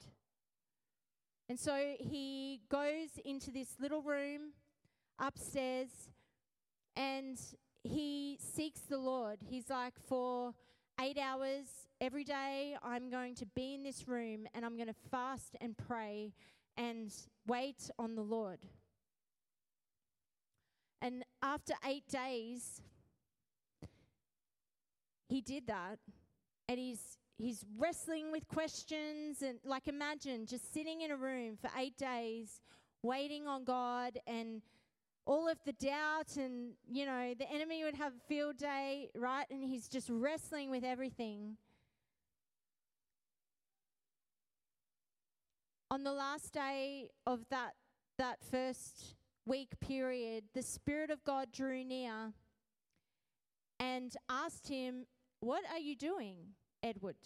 And 1.48 1.58
so 1.58 1.94
he 1.98 2.60
goes 2.70 3.10
into 3.24 3.50
this 3.50 3.76
little 3.80 4.02
room 4.02 4.52
upstairs 5.18 5.90
and 6.96 7.38
he 7.82 8.38
seeks 8.40 8.80
the 8.80 8.98
Lord. 8.98 9.38
He's 9.44 9.68
like, 9.68 9.94
for 10.08 10.54
eight 11.00 11.18
hours 11.18 11.66
every 12.00 12.24
day, 12.24 12.76
I'm 12.82 13.10
going 13.10 13.34
to 13.36 13.46
be 13.46 13.74
in 13.74 13.82
this 13.82 14.08
room 14.08 14.46
and 14.54 14.64
I'm 14.64 14.76
going 14.76 14.88
to 14.88 14.94
fast 15.10 15.56
and 15.60 15.76
pray 15.76 16.32
and 16.76 17.12
wait 17.46 17.90
on 17.98 18.14
the 18.14 18.22
Lord. 18.22 18.60
And 21.02 21.22
after 21.42 21.74
eight 21.86 22.08
days, 22.08 22.80
he 25.28 25.40
did 25.40 25.66
that. 25.66 25.98
And 26.68 26.78
he's 26.78 27.18
he's 27.36 27.64
wrestling 27.78 28.30
with 28.32 28.46
questions 28.48 29.42
and 29.42 29.58
like 29.64 29.88
imagine 29.88 30.46
just 30.46 30.72
sitting 30.72 31.02
in 31.02 31.10
a 31.10 31.16
room 31.16 31.58
for 31.60 31.68
eight 31.76 31.98
days 31.98 32.60
waiting 33.02 33.46
on 33.46 33.64
God 33.64 34.18
and 34.26 34.62
all 35.26 35.48
of 35.48 35.58
the 35.64 35.72
doubt 35.72 36.36
and 36.36 36.72
you 36.90 37.06
know 37.06 37.34
the 37.38 37.50
enemy 37.50 37.82
would 37.84 37.94
have 37.94 38.12
a 38.12 38.28
field 38.28 38.56
day 38.56 39.10
right? 39.14 39.46
And 39.50 39.64
he's 39.64 39.88
just 39.88 40.08
wrestling 40.10 40.70
with 40.70 40.84
everything. 40.84 41.56
On 45.90 46.02
the 46.04 46.12
last 46.12 46.52
day 46.52 47.10
of 47.26 47.40
that 47.50 47.72
that 48.18 48.38
first 48.50 49.14
week 49.46 49.78
period 49.80 50.44
the 50.54 50.62
spirit 50.62 51.10
of 51.10 51.22
god 51.24 51.48
drew 51.52 51.84
near 51.84 52.32
and 53.78 54.16
asked 54.28 54.68
him 54.68 55.04
what 55.40 55.62
are 55.70 55.78
you 55.78 55.94
doing 55.94 56.36
edward? 56.82 57.16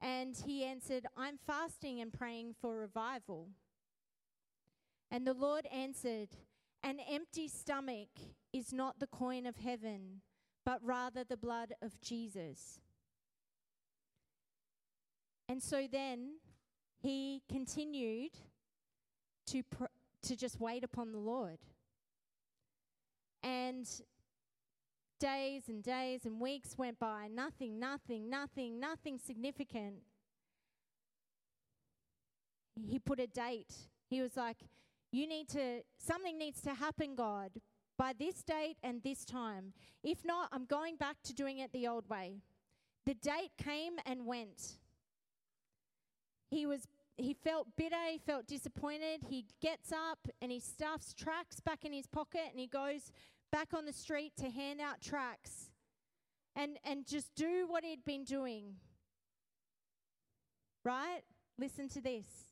And 0.00 0.36
he 0.44 0.64
answered 0.64 1.06
i'm 1.16 1.38
fasting 1.46 2.00
and 2.00 2.12
praying 2.12 2.54
for 2.60 2.76
revival 2.76 3.48
and 5.14 5.24
the 5.24 5.32
Lord 5.32 5.64
answered, 5.72 6.30
An 6.82 6.98
empty 7.08 7.46
stomach 7.46 8.08
is 8.52 8.72
not 8.72 8.98
the 8.98 9.06
coin 9.06 9.46
of 9.46 9.54
heaven, 9.54 10.22
but 10.66 10.80
rather 10.82 11.22
the 11.22 11.36
blood 11.36 11.72
of 11.80 12.00
Jesus. 12.00 12.80
And 15.48 15.62
so 15.62 15.86
then 15.88 16.38
he 17.00 17.42
continued 17.48 18.32
to, 19.46 19.62
pr- 19.62 19.84
to 20.22 20.34
just 20.34 20.58
wait 20.58 20.82
upon 20.82 21.12
the 21.12 21.18
Lord. 21.18 21.58
And 23.44 23.88
days 25.20 25.68
and 25.68 25.80
days 25.80 26.24
and 26.24 26.40
weeks 26.40 26.76
went 26.76 26.98
by, 26.98 27.28
nothing, 27.32 27.78
nothing, 27.78 28.28
nothing, 28.28 28.80
nothing 28.80 29.20
significant. 29.24 29.98
He 32.84 32.98
put 32.98 33.20
a 33.20 33.28
date. 33.28 33.74
He 34.10 34.20
was 34.20 34.36
like, 34.36 34.56
You 35.14 35.28
need 35.28 35.48
to, 35.50 35.82
something 35.96 36.36
needs 36.36 36.60
to 36.62 36.74
happen, 36.74 37.14
God, 37.14 37.50
by 37.96 38.14
this 38.18 38.42
date 38.42 38.78
and 38.82 39.00
this 39.04 39.24
time. 39.24 39.72
If 40.02 40.24
not, 40.24 40.48
I'm 40.50 40.64
going 40.64 40.96
back 40.96 41.18
to 41.22 41.32
doing 41.32 41.58
it 41.58 41.72
the 41.72 41.86
old 41.86 42.08
way. 42.08 42.40
The 43.06 43.14
date 43.14 43.52
came 43.56 43.92
and 44.06 44.26
went. 44.26 44.78
He 46.50 46.66
was 46.66 46.88
he 47.16 47.32
felt 47.32 47.68
bitter, 47.76 47.94
he 48.10 48.18
felt 48.18 48.48
disappointed. 48.48 49.20
He 49.28 49.46
gets 49.62 49.92
up 49.92 50.18
and 50.42 50.50
he 50.50 50.58
stuffs 50.58 51.14
tracts 51.14 51.60
back 51.60 51.84
in 51.84 51.92
his 51.92 52.08
pocket 52.08 52.48
and 52.50 52.58
he 52.58 52.66
goes 52.66 53.12
back 53.52 53.68
on 53.72 53.84
the 53.84 53.92
street 53.92 54.32
to 54.38 54.50
hand 54.50 54.80
out 54.80 55.00
tracts 55.00 55.70
and 56.56 56.76
and 56.84 57.06
just 57.06 57.32
do 57.36 57.68
what 57.68 57.84
he'd 57.84 58.04
been 58.04 58.24
doing. 58.24 58.74
Right? 60.84 61.20
Listen 61.56 61.88
to 61.90 62.00
this. 62.00 62.43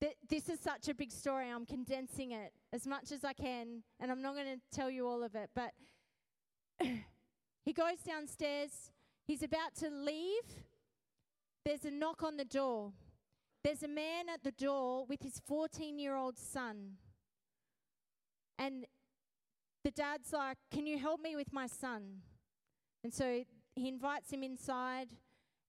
Th- 0.00 0.16
this 0.28 0.48
is 0.48 0.60
such 0.60 0.88
a 0.88 0.94
big 0.94 1.10
story. 1.10 1.50
I'm 1.50 1.64
condensing 1.64 2.32
it 2.32 2.52
as 2.72 2.86
much 2.86 3.12
as 3.12 3.24
I 3.24 3.32
can, 3.32 3.82
and 3.98 4.10
I'm 4.10 4.20
not 4.20 4.34
going 4.34 4.46
to 4.46 4.76
tell 4.76 4.90
you 4.90 5.06
all 5.06 5.22
of 5.22 5.34
it. 5.34 5.50
But 5.54 5.72
he 7.64 7.72
goes 7.72 7.98
downstairs. 8.06 8.92
He's 9.26 9.42
about 9.42 9.74
to 9.76 9.88
leave. 9.88 10.44
There's 11.64 11.84
a 11.84 11.90
knock 11.90 12.22
on 12.22 12.36
the 12.36 12.44
door. 12.44 12.92
There's 13.64 13.82
a 13.82 13.88
man 13.88 14.28
at 14.32 14.44
the 14.44 14.52
door 14.52 15.06
with 15.06 15.22
his 15.22 15.40
14 15.46 15.98
year 15.98 16.14
old 16.14 16.38
son. 16.38 16.98
And 18.58 18.86
the 19.82 19.90
dad's 19.90 20.32
like, 20.32 20.58
Can 20.70 20.86
you 20.86 20.98
help 20.98 21.20
me 21.20 21.34
with 21.36 21.52
my 21.52 21.66
son? 21.66 22.22
And 23.02 23.12
so 23.12 23.44
he 23.74 23.88
invites 23.88 24.30
him 24.30 24.42
inside. 24.42 25.08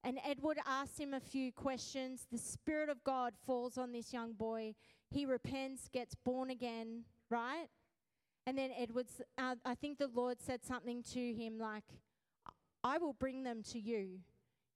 And 0.04 0.18
Edward 0.24 0.58
asks 0.66 0.98
him 0.98 1.12
a 1.12 1.20
few 1.20 1.52
questions. 1.52 2.26
The 2.30 2.38
Spirit 2.38 2.88
of 2.88 3.02
God 3.04 3.34
falls 3.46 3.76
on 3.76 3.92
this 3.92 4.12
young 4.12 4.32
boy. 4.32 4.74
He 5.10 5.26
repents, 5.26 5.88
gets 5.88 6.14
born 6.14 6.50
again, 6.50 7.04
right? 7.30 7.66
And 8.46 8.56
then 8.56 8.70
Edward's, 8.78 9.20
uh, 9.36 9.56
I 9.64 9.74
think 9.74 9.98
the 9.98 10.08
Lord 10.08 10.40
said 10.40 10.64
something 10.64 11.02
to 11.12 11.34
him 11.34 11.58
like, 11.58 11.84
I 12.82 12.98
will 12.98 13.12
bring 13.12 13.42
them 13.42 13.62
to 13.72 13.78
you. 13.78 14.20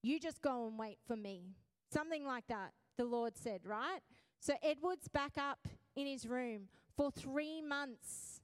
You 0.03 0.19
just 0.19 0.43
go 0.43 0.67
and 0.67 0.79
wait 0.79 0.99
for 1.07 1.17
me. 1.17 1.55
Something 1.93 2.27
like 2.27 2.47
that, 2.49 2.73
the 2.99 3.05
Lord 3.05 3.37
said, 3.37 3.61
right? 3.65 4.01
So 4.41 4.55
Edward's 4.63 5.09
back 5.09 5.39
up 5.39 5.69
in 5.95 6.07
his 6.07 6.27
room 6.27 6.63
for 6.97 7.11
three 7.11 7.63
months. 7.63 8.41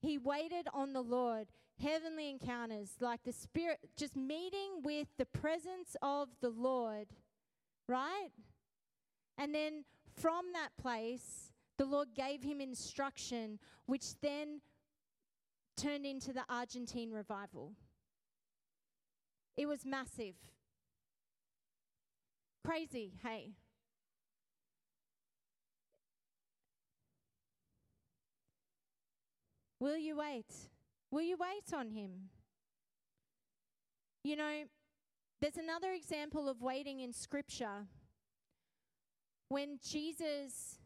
He 0.00 0.18
waited 0.18 0.68
on 0.72 0.92
the 0.92 1.02
Lord 1.02 1.48
heavenly 1.80 2.30
encounters, 2.30 2.90
like 3.00 3.22
the 3.24 3.32
Spirit, 3.32 3.78
just 3.96 4.16
meeting 4.16 4.82
with 4.82 5.08
the 5.18 5.26
presence 5.26 5.96
of 6.02 6.28
the 6.40 6.50
Lord, 6.50 7.08
right? 7.88 8.30
And 9.38 9.54
then 9.54 9.84
from 10.14 10.46
that 10.52 10.70
place, 10.80 11.52
the 11.78 11.84
Lord 11.86 12.08
gave 12.14 12.42
him 12.42 12.60
instruction, 12.60 13.58
which 13.86 14.20
then 14.20 14.60
turned 15.76 16.04
into 16.04 16.32
the 16.32 16.44
Argentine 16.48 17.10
revival. 17.10 17.72
It 19.56 19.66
was 19.66 19.84
massive. 19.84 20.34
Crazy, 22.64 23.14
hey. 23.22 23.52
Will 29.78 29.96
you 29.96 30.18
wait? 30.18 30.44
Will 31.10 31.22
you 31.22 31.36
wait 31.38 31.74
on 31.74 31.90
him? 31.90 32.30
You 34.22 34.36
know, 34.36 34.64
there's 35.40 35.56
another 35.56 35.92
example 35.92 36.48
of 36.48 36.62
waiting 36.62 37.00
in 37.00 37.12
Scripture. 37.12 37.86
When 39.48 39.78
Jesus, 39.82 40.78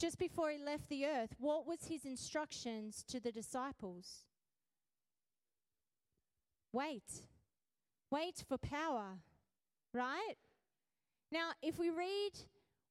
just 0.00 0.18
before 0.18 0.50
he 0.50 0.58
left 0.58 0.88
the 0.88 1.06
earth, 1.06 1.34
what 1.38 1.66
was 1.66 1.84
his 1.86 2.04
instructions 2.04 3.04
to 3.08 3.20
the 3.20 3.30
disciples? 3.30 4.24
Wait. 6.72 7.22
Wait 8.10 8.42
for 8.48 8.58
power, 8.58 9.18
right? 9.92 10.34
Now, 11.30 11.50
if 11.62 11.78
we 11.78 11.90
read 11.90 12.32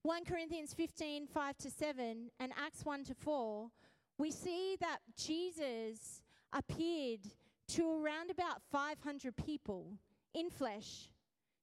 1 0.03 0.25
Corinthians 0.25 0.73
15 0.73 1.27
5 1.27 1.57
to 1.57 1.71
7 1.71 2.29
and 2.39 2.51
Acts 2.57 2.85
1 2.85 3.03
to 3.05 3.13
4, 3.13 3.69
we 4.17 4.31
see 4.31 4.77
that 4.79 4.99
Jesus 5.17 6.21
appeared 6.51 7.21
to 7.69 8.03
around 8.03 8.29
about 8.29 8.61
500 8.71 9.35
people 9.35 9.97
in 10.33 10.49
flesh. 10.49 11.09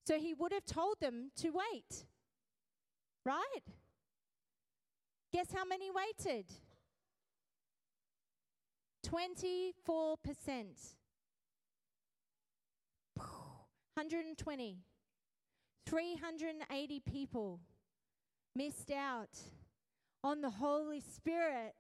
So 0.07 0.19
he 0.19 0.35
would 0.35 0.53
have 0.53 0.65
told 0.65 1.01
them 1.01 1.31
to 1.37 1.51
wait. 1.51 2.07
Right? 3.25 3.63
Guess 5.33 5.53
how 5.55 5.65
many 5.65 5.91
waited? 5.91 6.47
24%. 9.07 9.75
120. 13.95 14.79
380 15.87 17.01
people 17.01 17.61
missed 18.55 18.91
out 18.91 19.39
on 20.23 20.41
the 20.41 20.51
Holy 20.51 21.01
Spirit 21.01 21.75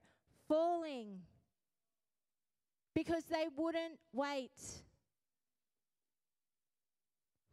falling 0.50 1.20
because 2.92 3.24
they 3.24 3.46
wouldn't 3.56 3.98
wait. 4.12 4.82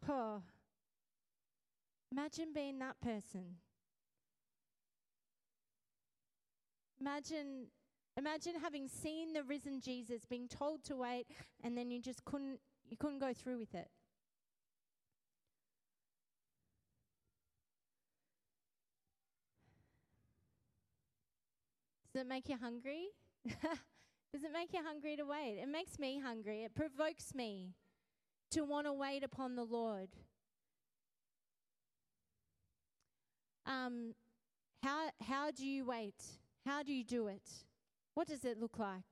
Oh. 0.09 0.41
Imagine 2.11 2.53
being 2.55 2.79
that 2.79 2.99
person. 3.01 3.57
Imagine 6.99 7.67
imagine 8.17 8.53
having 8.59 8.87
seen 8.87 9.33
the 9.33 9.43
risen 9.43 9.79
Jesus 9.79 10.25
being 10.25 10.47
told 10.47 10.83
to 10.85 10.95
wait 10.95 11.27
and 11.63 11.77
then 11.77 11.91
you 11.91 12.01
just 12.01 12.25
couldn't 12.25 12.59
you 12.89 12.97
couldn't 12.97 13.19
go 13.19 13.31
through 13.33 13.59
with 13.59 13.75
it. 13.75 13.89
Does 22.17 22.25
it 22.25 22.29
make 22.29 22.49
you 22.49 22.57
hungry? 22.59 23.09
Does 23.45 24.43
it 24.43 24.51
make 24.51 24.73
you 24.73 24.79
hungry 24.83 25.15
to 25.17 25.23
wait? 25.23 25.59
It 25.61 25.67
makes 25.67 25.99
me 25.99 26.19
hungry. 26.19 26.63
It 26.63 26.73
provokes 26.73 27.35
me 27.35 27.75
to 28.49 28.61
want 28.61 28.87
to 28.87 28.93
wait 28.93 29.23
upon 29.23 29.55
the 29.55 29.63
Lord. 29.63 30.07
Um, 33.67 34.15
how, 34.81 35.09
how 35.21 35.51
do 35.51 35.63
you 35.63 35.85
wait? 35.85 36.15
How 36.65 36.81
do 36.81 36.91
you 36.91 37.03
do 37.03 37.27
it? 37.27 37.47
What 38.15 38.27
does 38.27 38.45
it 38.45 38.59
look 38.59 38.79
like? 38.79 39.05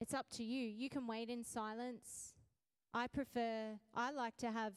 It's 0.00 0.14
up 0.14 0.30
to 0.36 0.42
you. 0.42 0.66
You 0.66 0.88
can 0.88 1.06
wait 1.06 1.28
in 1.28 1.44
silence. 1.44 2.32
I 2.94 3.06
prefer, 3.06 3.78
I 3.94 4.12
like 4.12 4.38
to 4.38 4.50
have 4.50 4.72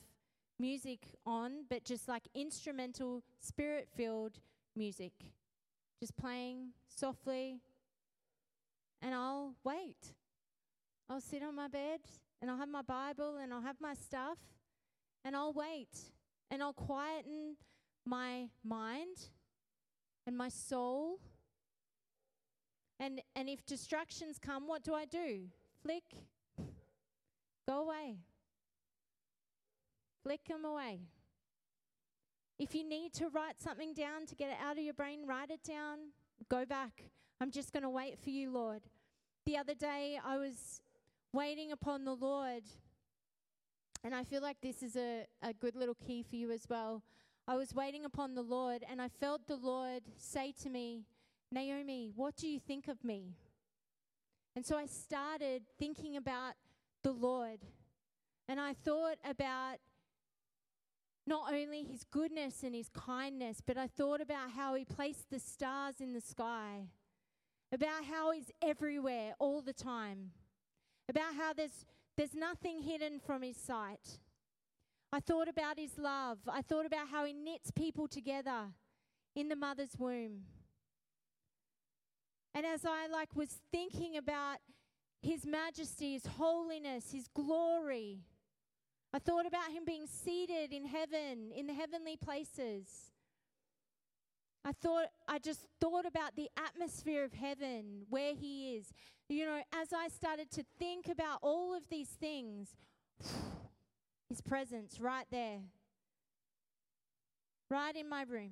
music 0.61 0.99
on, 1.25 1.65
but 1.69 1.83
just 1.83 2.07
like 2.07 2.27
instrumental, 2.35 3.23
spirit 3.39 3.87
filled 3.97 4.39
music. 4.75 5.11
Just 5.99 6.15
playing 6.15 6.69
softly. 6.87 7.59
And 9.01 9.15
I'll 9.15 9.55
wait. 9.63 10.13
I'll 11.09 11.19
sit 11.19 11.41
on 11.43 11.55
my 11.55 11.67
bed 11.67 11.99
and 12.41 12.49
I'll 12.49 12.57
have 12.57 12.69
my 12.69 12.83
Bible 12.83 13.37
and 13.41 13.51
I'll 13.51 13.61
have 13.61 13.81
my 13.81 13.95
stuff 13.95 14.37
and 15.25 15.35
I'll 15.35 15.53
wait 15.53 15.97
and 16.49 16.61
I'll 16.61 16.73
quieten 16.73 17.57
my 18.05 18.49
mind 18.63 19.17
and 20.27 20.37
my 20.37 20.49
soul. 20.49 21.19
And, 22.99 23.21
and 23.35 23.49
if 23.49 23.65
distractions 23.65 24.37
come, 24.39 24.67
what 24.67 24.83
do 24.83 24.93
I 24.93 25.05
do? 25.05 25.47
Flick, 25.81 26.03
go 27.67 27.83
away. 27.83 28.17
Flick 30.23 30.45
them 30.47 30.65
away. 30.65 30.99
If 32.59 32.75
you 32.75 32.87
need 32.87 33.13
to 33.13 33.29
write 33.29 33.59
something 33.59 33.93
down 33.93 34.27
to 34.27 34.35
get 34.35 34.49
it 34.49 34.57
out 34.63 34.77
of 34.77 34.83
your 34.83 34.93
brain, 34.93 35.25
write 35.25 35.49
it 35.49 35.63
down. 35.63 35.97
Go 36.49 36.65
back. 36.65 37.03
I'm 37.39 37.49
just 37.49 37.73
going 37.73 37.83
to 37.83 37.89
wait 37.89 38.19
for 38.19 38.29
you, 38.29 38.51
Lord. 38.51 38.81
The 39.45 39.57
other 39.57 39.73
day, 39.73 40.19
I 40.23 40.37
was 40.37 40.81
waiting 41.33 41.71
upon 41.71 42.05
the 42.05 42.13
Lord, 42.13 42.63
and 44.03 44.13
I 44.13 44.23
feel 44.23 44.41
like 44.41 44.57
this 44.61 44.83
is 44.83 44.95
a, 44.95 45.25
a 45.41 45.53
good 45.53 45.75
little 45.75 45.95
key 45.95 46.21
for 46.21 46.35
you 46.35 46.51
as 46.51 46.67
well. 46.69 47.01
I 47.47 47.55
was 47.55 47.73
waiting 47.73 48.05
upon 48.05 48.35
the 48.35 48.43
Lord, 48.43 48.83
and 48.89 49.01
I 49.01 49.07
felt 49.07 49.47
the 49.47 49.55
Lord 49.55 50.03
say 50.17 50.53
to 50.61 50.69
me, 50.69 51.05
Naomi, 51.51 52.11
what 52.15 52.35
do 52.35 52.47
you 52.47 52.59
think 52.59 52.87
of 52.87 53.03
me? 53.03 53.33
And 54.55 54.65
so 54.65 54.77
I 54.77 54.85
started 54.85 55.63
thinking 55.79 56.17
about 56.17 56.53
the 57.03 57.11
Lord. 57.11 57.59
And 58.47 58.59
I 58.59 58.73
thought 58.73 59.17
about 59.27 59.77
not 61.27 61.53
only 61.53 61.83
his 61.83 62.03
goodness 62.03 62.63
and 62.63 62.75
his 62.75 62.89
kindness, 62.89 63.61
but 63.65 63.77
I 63.77 63.87
thought 63.87 64.21
about 64.21 64.51
how 64.51 64.75
he 64.75 64.85
placed 64.85 65.29
the 65.29 65.39
stars 65.39 65.95
in 65.99 66.13
the 66.13 66.21
sky, 66.21 66.87
about 67.71 68.05
how 68.05 68.31
he's 68.31 68.51
everywhere 68.61 69.33
all 69.39 69.61
the 69.61 69.73
time, 69.73 70.31
about 71.07 71.35
how 71.35 71.53
there's, 71.53 71.85
there's 72.17 72.33
nothing 72.33 72.81
hidden 72.81 73.19
from 73.19 73.43
his 73.43 73.57
sight. 73.57 74.19
I 75.13 75.19
thought 75.19 75.47
about 75.47 75.77
his 75.77 75.97
love. 75.97 76.39
I 76.47 76.61
thought 76.61 76.85
about 76.85 77.09
how 77.09 77.25
he 77.25 77.33
knits 77.33 77.69
people 77.71 78.07
together 78.07 78.67
in 79.35 79.49
the 79.49 79.55
mother's 79.55 79.97
womb. 79.97 80.43
And 82.53 82.65
as 82.65 82.85
I 82.85 83.07
like 83.07 83.35
was 83.35 83.59
thinking 83.71 84.17
about 84.17 84.57
his 85.21 85.45
majesty, 85.45 86.13
his 86.13 86.25
holiness, 86.25 87.11
his 87.11 87.27
glory, 87.33 88.19
I 89.13 89.19
thought 89.19 89.45
about 89.45 89.71
him 89.71 89.83
being 89.85 90.07
seated 90.07 90.71
in 90.71 90.85
heaven, 90.85 91.51
in 91.55 91.67
the 91.67 91.73
heavenly 91.73 92.15
places. 92.15 93.11
I 94.63 94.71
thought 94.71 95.07
I 95.27 95.39
just 95.39 95.65
thought 95.81 96.05
about 96.05 96.35
the 96.35 96.49
atmosphere 96.55 97.23
of 97.23 97.33
heaven, 97.33 98.05
where 98.09 98.33
he 98.33 98.75
is. 98.75 98.93
You 99.27 99.45
know, 99.45 99.61
as 99.73 99.91
I 99.91 100.07
started 100.07 100.51
to 100.51 100.63
think 100.77 101.07
about 101.09 101.39
all 101.41 101.75
of 101.75 101.83
these 101.89 102.09
things, 102.09 102.69
his 104.29 104.41
presence 104.41 104.99
right 104.99 105.25
there. 105.31 105.59
Right 107.69 107.95
in 107.95 108.07
my 108.07 108.23
room. 108.23 108.51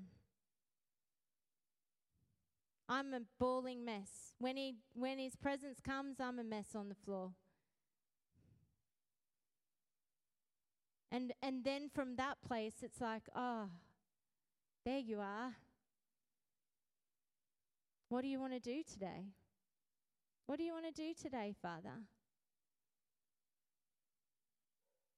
I'm 2.88 3.14
a 3.14 3.22
bawling 3.40 3.86
mess. 3.86 4.34
When 4.40 4.58
he 4.58 4.76
when 4.94 5.20
his 5.20 5.36
presence 5.36 5.80
comes, 5.80 6.20
I'm 6.20 6.40
a 6.40 6.44
mess 6.44 6.76
on 6.76 6.90
the 6.90 6.96
floor. 6.96 7.32
And 11.12 11.34
and 11.42 11.64
then 11.64 11.90
from 11.94 12.16
that 12.18 12.38
place 12.46 12.76
it's 12.82 13.02
like, 13.02 13.24
oh, 13.36 13.70
there 14.86 15.00
you 15.00 15.20
are. 15.20 15.56
What 18.10 18.22
do 18.22 18.28
you 18.28 18.40
want 18.40 18.54
to 18.54 18.60
do 18.60 18.82
today? 18.84 19.34
What 20.48 20.58
do 20.58 20.64
you 20.64 20.74
want 20.74 20.86
to 20.86 20.92
do 20.92 21.14
today, 21.14 21.54
Father? 21.62 22.06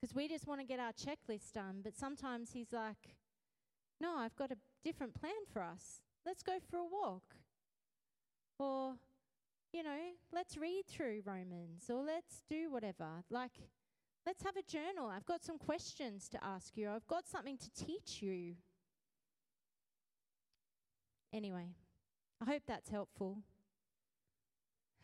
Because 0.02 0.14
we 0.16 0.28
just 0.28 0.48
want 0.48 0.60
to 0.60 0.66
get 0.68 0.80
our 0.80 0.92
checklist 0.92 1.54
done, 1.54 1.82
but 1.84 1.96
sometimes 1.96 2.52
he's 2.52 2.74
like, 2.74 3.16
no, 4.02 4.18
I've 4.18 4.36
got 4.36 4.52
a 4.52 4.58
different 4.84 5.14
plan 5.14 5.46
for 5.54 5.62
us. 5.62 6.02
Let's 6.26 6.44
go 6.44 6.58
for 6.70 6.78
a 6.78 6.84
walk. 6.84 7.36
Or, 8.60 8.96
you 9.72 9.84
know, 9.84 9.98
let's 10.34 10.58
read 10.58 10.84
through 10.88 11.22
Romans 11.24 11.90
or 11.90 12.04
let's 12.04 12.42
do 12.50 12.70
whatever. 12.72 13.24
Like, 13.30 13.54
let's 14.26 14.44
have 14.44 14.56
a 14.58 14.64
journal. 14.64 15.10
I've 15.10 15.26
got 15.26 15.44
some 15.44 15.58
questions 15.58 16.28
to 16.30 16.44
ask 16.44 16.78
you, 16.78 16.90
I've 16.90 17.08
got 17.08 17.28
something 17.28 17.58
to 17.58 17.86
teach 17.86 18.22
you. 18.22 18.56
Anyway, 21.34 21.76
I 22.42 22.46
hope 22.46 22.64
that's 22.68 22.90
helpful. 22.90 23.40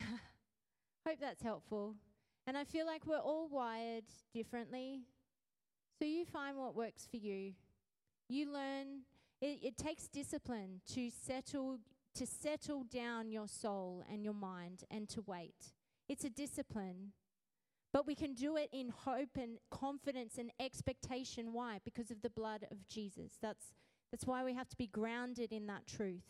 hope 0.00 1.18
that's 1.20 1.42
helpful. 1.42 1.94
And 2.46 2.56
I 2.56 2.64
feel 2.64 2.86
like 2.86 3.06
we're 3.06 3.18
all 3.18 3.48
wired 3.48 4.04
differently. 4.32 5.00
So 5.98 6.04
you 6.04 6.24
find 6.24 6.56
what 6.56 6.74
works 6.74 7.06
for 7.10 7.16
you. 7.16 7.52
You 8.28 8.52
learn, 8.52 9.02
it, 9.40 9.58
it 9.62 9.76
takes 9.76 10.06
discipline 10.08 10.80
to 10.94 11.10
settle 11.10 11.78
to 12.14 12.26
settle 12.26 12.82
down 12.82 13.30
your 13.30 13.46
soul 13.46 14.02
and 14.10 14.24
your 14.24 14.34
mind 14.34 14.82
and 14.90 15.08
to 15.08 15.22
wait. 15.26 15.72
It's 16.08 16.24
a 16.24 16.30
discipline. 16.30 17.12
But 17.92 18.06
we 18.06 18.14
can 18.14 18.34
do 18.34 18.56
it 18.56 18.68
in 18.72 18.90
hope 18.90 19.36
and 19.36 19.58
confidence 19.70 20.36
and 20.38 20.50
expectation. 20.60 21.52
Why? 21.52 21.80
Because 21.84 22.10
of 22.10 22.20
the 22.20 22.30
blood 22.30 22.66
of 22.70 22.86
Jesus. 22.86 23.32
That's, 23.40 23.72
that's 24.10 24.26
why 24.26 24.44
we 24.44 24.54
have 24.54 24.68
to 24.68 24.76
be 24.76 24.86
grounded 24.86 25.52
in 25.52 25.66
that 25.68 25.86
truth. 25.86 26.24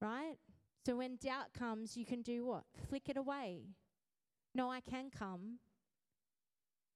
Right? 0.00 0.36
So 0.84 0.96
when 0.96 1.16
doubt 1.16 1.52
comes, 1.56 1.96
you 1.96 2.04
can 2.04 2.22
do 2.22 2.46
what? 2.46 2.64
Flick 2.88 3.08
it 3.08 3.16
away. 3.16 3.60
No, 4.54 4.70
I 4.70 4.80
can 4.80 5.10
come. 5.16 5.58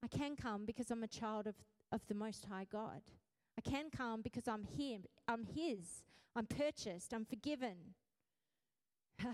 I 0.02 0.08
can 0.08 0.34
come 0.34 0.64
because 0.64 0.90
I'm 0.90 1.04
a 1.04 1.08
child 1.08 1.46
of, 1.46 1.54
of 1.92 2.00
the 2.08 2.14
Most 2.14 2.46
High 2.46 2.66
God. 2.70 3.02
I 3.56 3.60
can 3.60 3.90
come 3.94 4.22
because 4.22 4.48
I'm 4.48 4.64
Him. 4.64 5.04
I'm 5.28 5.44
His. 5.44 6.02
I'm 6.34 6.46
purchased. 6.46 7.12
I'm 7.12 7.24
forgiven. 7.24 7.76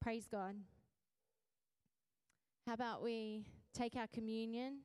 Praise 0.00 0.26
God. 0.30 0.54
How 2.70 2.74
about 2.74 3.02
we 3.02 3.42
take 3.74 3.96
our 3.96 4.06
communion? 4.06 4.82